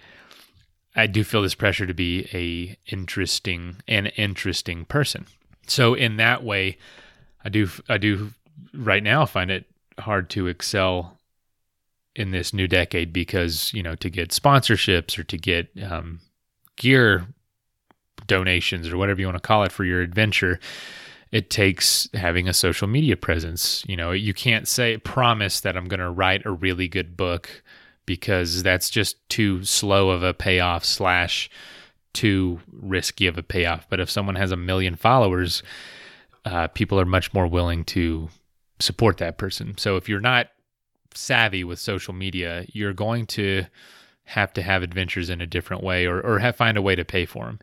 I 0.97 1.07
do 1.07 1.25
feel 1.25 1.43
this 1.43 1.55
pressure 1.55 1.87
to 1.87 1.95
be 1.95 2.29
a 2.33 2.77
interesting 2.93 3.77
an 3.87 4.07
interesting 4.07 4.85
person. 4.85 5.27
So 5.67 5.95
in 5.95 6.17
that 6.17 6.43
way, 6.43 6.79
I 7.45 7.49
do 7.49 7.69
I 7.89 7.99
do 7.99 8.33
right 8.75 9.03
now 9.03 9.27
find 9.27 9.51
it 9.51 9.67
hard 9.99 10.31
to 10.31 10.47
excel 10.47 11.19
in 12.15 12.33
this 12.33 12.53
new 12.53 12.67
decade 12.67 13.13
because 13.13 13.73
you 13.73 13.83
know 13.83 13.95
to 13.97 14.11
get 14.11 14.31
sponsorships 14.31 15.19
or 15.19 15.23
to 15.25 15.37
get 15.39 15.69
um, 15.89 16.21
gear 16.77 17.27
donations 18.27 18.89
or 18.89 18.97
whatever 18.97 19.21
you 19.21 19.27
want 19.27 19.37
to 19.37 19.47
call 19.47 19.63
it 19.63 19.73
for 19.73 19.85
your 19.85 20.01
adventure 20.01 20.59
it 21.31 21.51
takes 21.51 22.09
having 22.15 22.49
a 22.49 22.53
social 22.53 22.89
media 22.89 23.17
presence 23.17 23.85
you 23.87 23.97
know 23.97 24.11
you 24.11 24.35
can't 24.35 24.67
say 24.67 24.97
promise 24.99 25.61
that 25.61 25.77
i'm 25.77 25.87
going 25.87 26.01
to 26.01 26.11
write 26.11 26.45
a 26.45 26.51
really 26.51 26.89
good 26.89 27.17
book 27.17 27.63
because 28.09 28.63
that's 28.63 28.89
just 28.89 29.17
too 29.29 29.63
slow 29.65 30.09
of 30.09 30.23
a 30.23 30.33
payoff 30.33 30.83
slash 30.83 31.51
too 32.15 32.59
risky 32.73 33.27
of 33.27 33.37
a 33.37 33.43
payoff 33.43 33.87
but 33.91 34.01
if 34.01 34.11
someone 34.11 34.35
has 34.35 34.51
a 34.51 34.57
million 34.57 34.97
followers 34.97 35.63
uh, 36.47 36.67
people 36.69 36.99
are 36.99 37.05
much 37.05 37.35
more 37.35 37.47
willing 37.47 37.85
to 37.85 38.31
support 38.81 39.19
that 39.19 39.37
person 39.37 39.77
so 39.77 39.97
if 39.97 40.09
you're 40.09 40.21
not 40.21 40.49
savvy 41.15 41.63
with 41.63 41.79
social 41.79 42.15
media 42.15 42.65
you're 42.73 42.95
going 42.95 43.27
to 43.27 43.67
have 44.29 44.53
to 44.53 44.63
have 44.63 44.83
adventures 44.83 45.31
in 45.31 45.41
a 45.41 45.47
different 45.47 45.83
way 45.83 46.07
or, 46.07 46.21
or 46.21 46.39
have, 46.39 46.55
find 46.55 46.77
a 46.77 46.83
way 46.83 46.95
to 46.95 47.03
pay 47.03 47.25
for 47.25 47.47
them. 47.47 47.59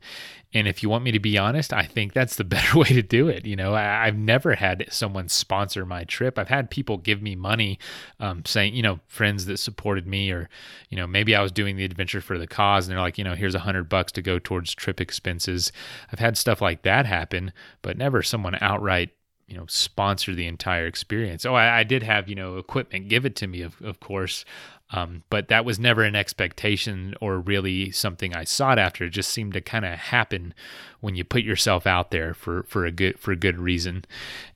And 0.56 0.70
if 0.70 0.82
you 0.82 0.88
want 0.88 1.04
me 1.04 1.12
to 1.12 1.20
be 1.20 1.38
honest, 1.38 1.74
I 1.74 1.84
think 1.84 2.14
that's 2.14 2.38
the 2.38 2.44
better 2.56 2.80
way 2.80 2.88
to 2.88 3.04
do 3.04 3.28
it. 3.28 3.46
You 3.46 3.58
know, 3.58 3.76
I, 3.76 4.06
have 4.06 4.16
never 4.16 4.56
had 4.56 4.86
someone 4.90 5.28
sponsor 5.28 5.86
my 5.86 6.06
trip. 6.06 6.40
I've 6.40 6.48
had 6.48 6.72
people 6.72 6.98
give 6.98 7.22
me 7.22 7.36
money, 7.36 7.78
um, 8.22 8.44
saying, 8.46 8.74
you 8.74 8.82
know, 8.82 9.02
friends 9.08 9.46
that 9.48 9.58
supported 9.58 10.08
me, 10.08 10.32
or, 10.32 10.50
you 10.90 10.98
know, 10.98 11.06
maybe 11.06 11.36
I 11.36 11.42
was 11.42 11.52
doing 11.52 11.76
the 11.76 11.84
adventure 11.84 12.22
for 12.22 12.38
the 12.38 12.48
cause 12.48 12.88
and 12.88 12.94
they're 12.94 13.02
like, 13.02 13.18
you 13.18 13.24
know, 13.26 13.36
here's 13.36 13.54
a 13.54 13.60
hundred 13.60 13.90
bucks 13.90 14.14
to 14.14 14.22
go 14.22 14.40
towards 14.40 14.74
trip 14.74 15.02
expenses. 15.02 15.74
I've 16.12 16.20
had 16.20 16.38
stuff 16.38 16.62
like 16.62 16.84
that 16.84 17.06
happen, 17.06 17.52
but 17.82 17.98
never 17.98 18.24
someone 18.24 18.58
outright 18.62 19.10
you 19.48 19.56
know 19.56 19.66
sponsor 19.68 20.34
the 20.34 20.48
entire 20.48 20.88
experience 20.88 21.46
oh 21.46 21.54
I, 21.54 21.80
I, 21.80 21.84
did 21.84 22.02
have 22.04 22.28
you 22.28 22.36
know 22.36 22.58
equipment 22.58 23.10
give 23.10 23.26
it 23.26 23.36
to 23.38 23.48
me 23.48 23.62
of, 23.62 23.80
of 23.82 24.00
course 24.00 24.44
um, 24.92 25.24
but 25.30 25.48
that 25.48 25.66
was 25.66 25.80
never 25.80 26.04
an 26.04 26.16
expectation 26.16 27.16
or 27.20 27.40
really 27.40 27.92
something 27.92 28.36
I 28.36 28.44
sought 28.44 28.78
after. 28.78 29.06
It 29.06 29.10
just 29.10 29.32
seemed 29.32 29.54
to 29.54 29.62
kind 29.62 29.84
of 29.84 29.98
happen 29.98 30.54
when 31.00 31.16
you 31.16 31.24
put 31.24 31.44
yourself 31.44 31.88
out 31.88 32.12
there 32.12 32.34
for, 32.34 32.64
for 32.64 32.86
a 32.86 32.92
good 32.92 33.20
for 33.20 33.32
a 33.32 33.36
good 33.36 33.58
reason. 33.58 34.06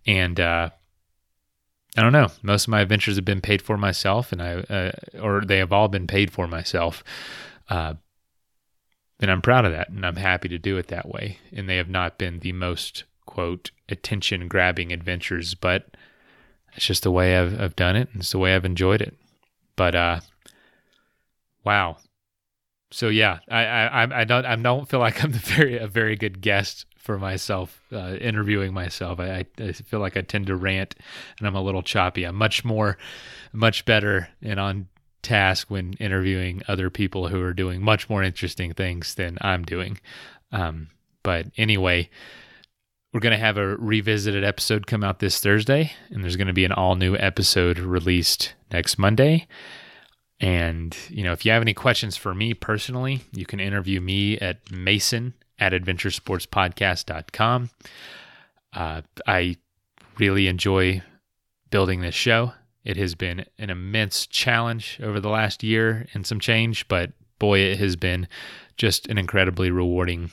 And 0.05 0.39
uh, 0.39 0.69
I 1.97 2.01
don't 2.01 2.13
know. 2.13 2.29
Most 2.43 2.65
of 2.65 2.69
my 2.69 2.81
adventures 2.81 3.15
have 3.15 3.25
been 3.25 3.41
paid 3.41 3.61
for 3.61 3.75
myself, 3.77 4.31
and 4.31 4.41
I 4.41 4.53
uh, 4.53 4.91
or 5.19 5.41
they 5.41 5.57
have 5.57 5.73
all 5.73 5.87
been 5.87 6.07
paid 6.07 6.31
for 6.31 6.47
myself. 6.47 7.03
Uh, 7.67 7.95
and 9.19 9.31
I'm 9.31 9.41
proud 9.41 9.65
of 9.65 9.71
that, 9.71 9.89
and 9.89 10.05
I'm 10.05 10.15
happy 10.15 10.47
to 10.49 10.59
do 10.59 10.77
it 10.77 10.87
that 10.87 11.09
way. 11.09 11.39
And 11.51 11.67
they 11.67 11.77
have 11.77 11.89
not 11.89 12.17
been 12.17 12.39
the 12.39 12.53
most 12.53 13.03
quote 13.29 13.69
attention 13.87 14.47
grabbing 14.47 14.91
adventures, 14.91 15.53
but 15.53 15.95
it's 16.75 16.85
just 16.85 17.03
the 17.03 17.11
way 17.11 17.37
I've, 17.37 17.61
I've 17.61 17.75
done 17.75 17.95
it, 17.95 18.09
and 18.11 18.21
it's 18.21 18.31
the 18.31 18.39
way 18.39 18.55
I've 18.55 18.65
enjoyed 18.65 19.01
it. 19.01 19.15
But 19.75 19.93
uh, 19.95 20.19
wow. 21.63 21.97
So 22.91 23.09
yeah, 23.09 23.39
I 23.47 23.65
I 23.65 24.21
I 24.21 24.23
don't 24.23 24.45
I 24.45 24.55
don't 24.55 24.89
feel 24.89 24.99
like 24.99 25.23
I'm 25.23 25.31
very 25.31 25.77
a 25.77 25.87
very 25.87 26.15
good 26.15 26.41
guest 26.41 26.85
for 26.97 27.19
myself 27.19 27.81
uh, 27.93 28.15
interviewing 28.19 28.73
myself. 28.73 29.19
I, 29.19 29.45
I 29.57 29.71
feel 29.71 29.99
like 29.99 30.17
I 30.17 30.21
tend 30.21 30.47
to 30.47 30.55
rant 30.55 30.95
and 31.37 31.47
I'm 31.47 31.55
a 31.55 31.61
little 31.61 31.81
choppy. 31.81 32.23
I'm 32.23 32.35
much 32.35 32.65
more, 32.65 32.97
much 33.53 33.85
better 33.85 34.29
and 34.41 34.59
on 34.59 34.87
task 35.21 35.69
when 35.69 35.93
interviewing 35.93 36.61
other 36.67 36.89
people 36.89 37.27
who 37.27 37.41
are 37.41 37.53
doing 37.53 37.81
much 37.81 38.09
more 38.09 38.21
interesting 38.21 38.73
things 38.73 39.15
than 39.15 39.37
I'm 39.41 39.63
doing. 39.63 39.99
Um, 40.51 40.89
but 41.23 41.47
anyway, 41.57 42.09
we're 43.13 43.19
going 43.19 43.37
to 43.37 43.43
have 43.43 43.57
a 43.57 43.75
revisited 43.77 44.43
episode 44.43 44.85
come 44.85 45.03
out 45.03 45.19
this 45.19 45.39
Thursday, 45.39 45.91
and 46.09 46.23
there's 46.23 46.35
going 46.35 46.47
to 46.47 46.53
be 46.53 46.65
an 46.65 46.71
all 46.71 46.95
new 46.95 47.15
episode 47.15 47.79
released 47.79 48.53
next 48.71 48.99
Monday. 48.99 49.47
And, 50.39 50.95
you 51.09 51.23
know, 51.23 51.33
if 51.33 51.43
you 51.43 51.51
have 51.51 51.61
any 51.61 51.73
questions 51.73 52.15
for 52.15 52.33
me 52.33 52.53
personally, 52.53 53.21
you 53.33 53.45
can 53.45 53.59
interview 53.59 53.99
me 53.99 54.37
at 54.37 54.71
mason 54.71 55.33
at 55.57 55.73
adventuresportspodcast.com. 55.73 57.69
Uh, 58.73 59.01
I 59.27 59.57
really 60.17 60.47
enjoy 60.47 61.01
building 61.71 62.01
this 62.01 62.15
show. 62.15 62.53
It 62.83 62.95
has 62.97 63.15
been 63.15 63.45
an 63.57 63.69
immense 63.69 64.27
challenge 64.27 64.99
over 65.03 65.19
the 65.19 65.29
last 65.29 65.63
year 65.63 66.07
and 66.13 66.25
some 66.25 66.39
change, 66.39 66.87
but 66.87 67.11
boy, 67.39 67.59
it 67.59 67.79
has 67.79 67.95
been 67.95 68.27
just 68.77 69.07
an 69.07 69.17
incredibly 69.17 69.71
rewarding 69.71 70.31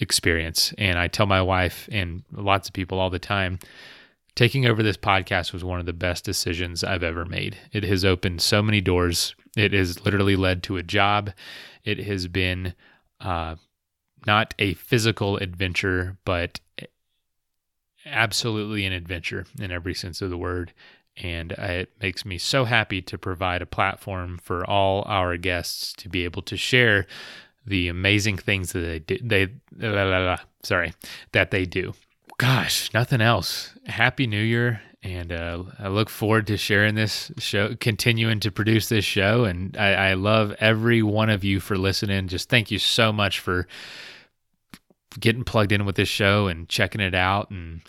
experience. 0.00 0.74
And 0.78 0.98
I 0.98 1.08
tell 1.08 1.26
my 1.26 1.42
wife 1.42 1.88
and 1.92 2.24
lots 2.32 2.68
of 2.68 2.74
people 2.74 2.98
all 2.98 3.10
the 3.10 3.18
time 3.18 3.58
taking 4.34 4.66
over 4.66 4.82
this 4.82 4.96
podcast 4.96 5.52
was 5.52 5.64
one 5.64 5.80
of 5.80 5.86
the 5.86 5.92
best 5.92 6.24
decisions 6.24 6.84
I've 6.84 7.02
ever 7.02 7.24
made. 7.24 7.58
It 7.72 7.84
has 7.84 8.04
opened 8.04 8.40
so 8.40 8.62
many 8.62 8.80
doors. 8.80 9.34
It 9.56 9.72
has 9.72 10.04
literally 10.04 10.36
led 10.36 10.62
to 10.64 10.76
a 10.76 10.82
job. 10.82 11.32
It 11.84 11.98
has 11.98 12.26
been 12.28 12.74
uh, 13.20 13.56
not 14.26 14.54
a 14.58 14.74
physical 14.74 15.36
adventure, 15.36 16.16
but 16.24 16.60
absolutely 18.06 18.86
an 18.86 18.92
adventure 18.92 19.46
in 19.60 19.70
every 19.70 19.94
sense 19.94 20.22
of 20.22 20.30
the 20.30 20.38
word. 20.38 20.72
And 21.16 21.52
it 21.52 21.92
makes 22.00 22.24
me 22.24 22.38
so 22.38 22.64
happy 22.64 23.02
to 23.02 23.18
provide 23.18 23.60
a 23.60 23.66
platform 23.66 24.38
for 24.42 24.64
all 24.64 25.02
our 25.06 25.36
guests 25.36 25.92
to 25.98 26.08
be 26.08 26.24
able 26.24 26.42
to 26.42 26.56
share 26.56 27.06
the 27.66 27.88
amazing 27.88 28.38
things 28.38 28.72
that 28.72 28.80
they 28.80 28.98
do. 28.98 29.18
They, 29.22 29.46
blah, 29.46 29.90
blah, 29.90 30.04
blah, 30.04 30.40
sorry, 30.62 30.92
that 31.32 31.50
they 31.50 31.64
do. 31.64 31.94
Gosh, 32.38 32.92
nothing 32.94 33.20
else. 33.20 33.74
Happy 33.86 34.26
New 34.26 34.42
Year. 34.42 34.82
And 35.02 35.32
uh, 35.32 35.64
I 35.78 35.88
look 35.88 36.10
forward 36.10 36.46
to 36.48 36.58
sharing 36.58 36.94
this 36.94 37.32
show, 37.38 37.74
continuing 37.74 38.40
to 38.40 38.50
produce 38.50 38.88
this 38.88 39.04
show. 39.04 39.44
And 39.44 39.74
I, 39.76 40.10
I 40.10 40.14
love 40.14 40.54
every 40.60 41.02
one 41.02 41.30
of 41.30 41.42
you 41.42 41.58
for 41.58 41.78
listening. 41.78 42.28
Just 42.28 42.50
thank 42.50 42.70
you 42.70 42.78
so 42.78 43.10
much 43.10 43.40
for 43.40 43.66
getting 45.18 45.42
plugged 45.42 45.72
in 45.72 45.86
with 45.86 45.96
this 45.96 46.08
show 46.08 46.48
and 46.48 46.68
checking 46.68 47.00
it 47.00 47.14
out. 47.14 47.50
And 47.50 47.80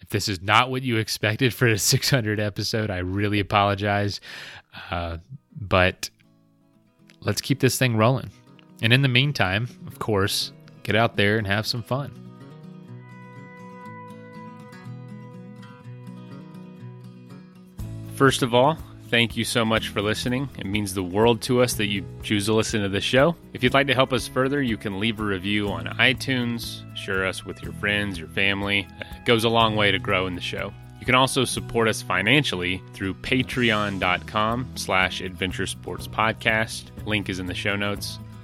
if 0.00 0.08
this 0.08 0.28
is 0.28 0.42
not 0.42 0.70
what 0.70 0.82
you 0.82 0.96
expected 0.96 1.54
for 1.54 1.68
a 1.68 1.78
600 1.78 2.40
episode, 2.40 2.90
I 2.90 2.98
really 2.98 3.38
apologize. 3.38 4.20
Uh, 4.90 5.18
but 5.58 6.10
let's 7.20 7.40
keep 7.40 7.60
this 7.60 7.78
thing 7.78 7.96
rolling. 7.96 8.30
And 8.82 8.92
in 8.92 9.02
the 9.02 9.08
meantime, 9.08 9.68
of 9.86 9.98
course, 9.98 10.52
get 10.82 10.96
out 10.96 11.16
there 11.16 11.38
and 11.38 11.46
have 11.46 11.66
some 11.66 11.82
fun. 11.82 12.12
First 18.14 18.42
of 18.42 18.54
all, 18.54 18.78
thank 19.10 19.36
you 19.36 19.44
so 19.44 19.64
much 19.64 19.88
for 19.88 20.00
listening. 20.00 20.48
It 20.58 20.64
means 20.64 20.94
the 20.94 21.02
world 21.02 21.42
to 21.42 21.60
us 21.60 21.74
that 21.74 21.86
you 21.86 22.04
choose 22.22 22.46
to 22.46 22.54
listen 22.54 22.80
to 22.82 22.88
the 22.88 23.00
show. 23.00 23.36
If 23.52 23.62
you'd 23.62 23.74
like 23.74 23.86
to 23.88 23.94
help 23.94 24.12
us 24.12 24.26
further, 24.26 24.62
you 24.62 24.78
can 24.78 24.98
leave 24.98 25.20
a 25.20 25.24
review 25.24 25.68
on 25.68 25.84
iTunes, 25.84 26.82
share 26.96 27.26
us 27.26 27.44
with 27.44 27.62
your 27.62 27.72
friends, 27.74 28.18
your 28.18 28.28
family. 28.28 28.88
It 29.00 29.26
goes 29.26 29.44
a 29.44 29.50
long 29.50 29.76
way 29.76 29.90
to 29.90 29.98
grow 29.98 30.26
in 30.26 30.34
the 30.34 30.40
show. 30.40 30.72
You 30.98 31.04
can 31.04 31.14
also 31.14 31.44
support 31.44 31.88
us 31.88 32.00
financially 32.00 32.82
through 32.94 33.14
patreon.com 33.14 34.70
slash 34.76 35.20
adventure 35.20 35.66
sports 35.66 36.08
podcast. 36.08 36.84
Link 37.06 37.28
is 37.28 37.38
in 37.38 37.46
the 37.46 37.54
show 37.54 37.76
notes. 37.76 38.18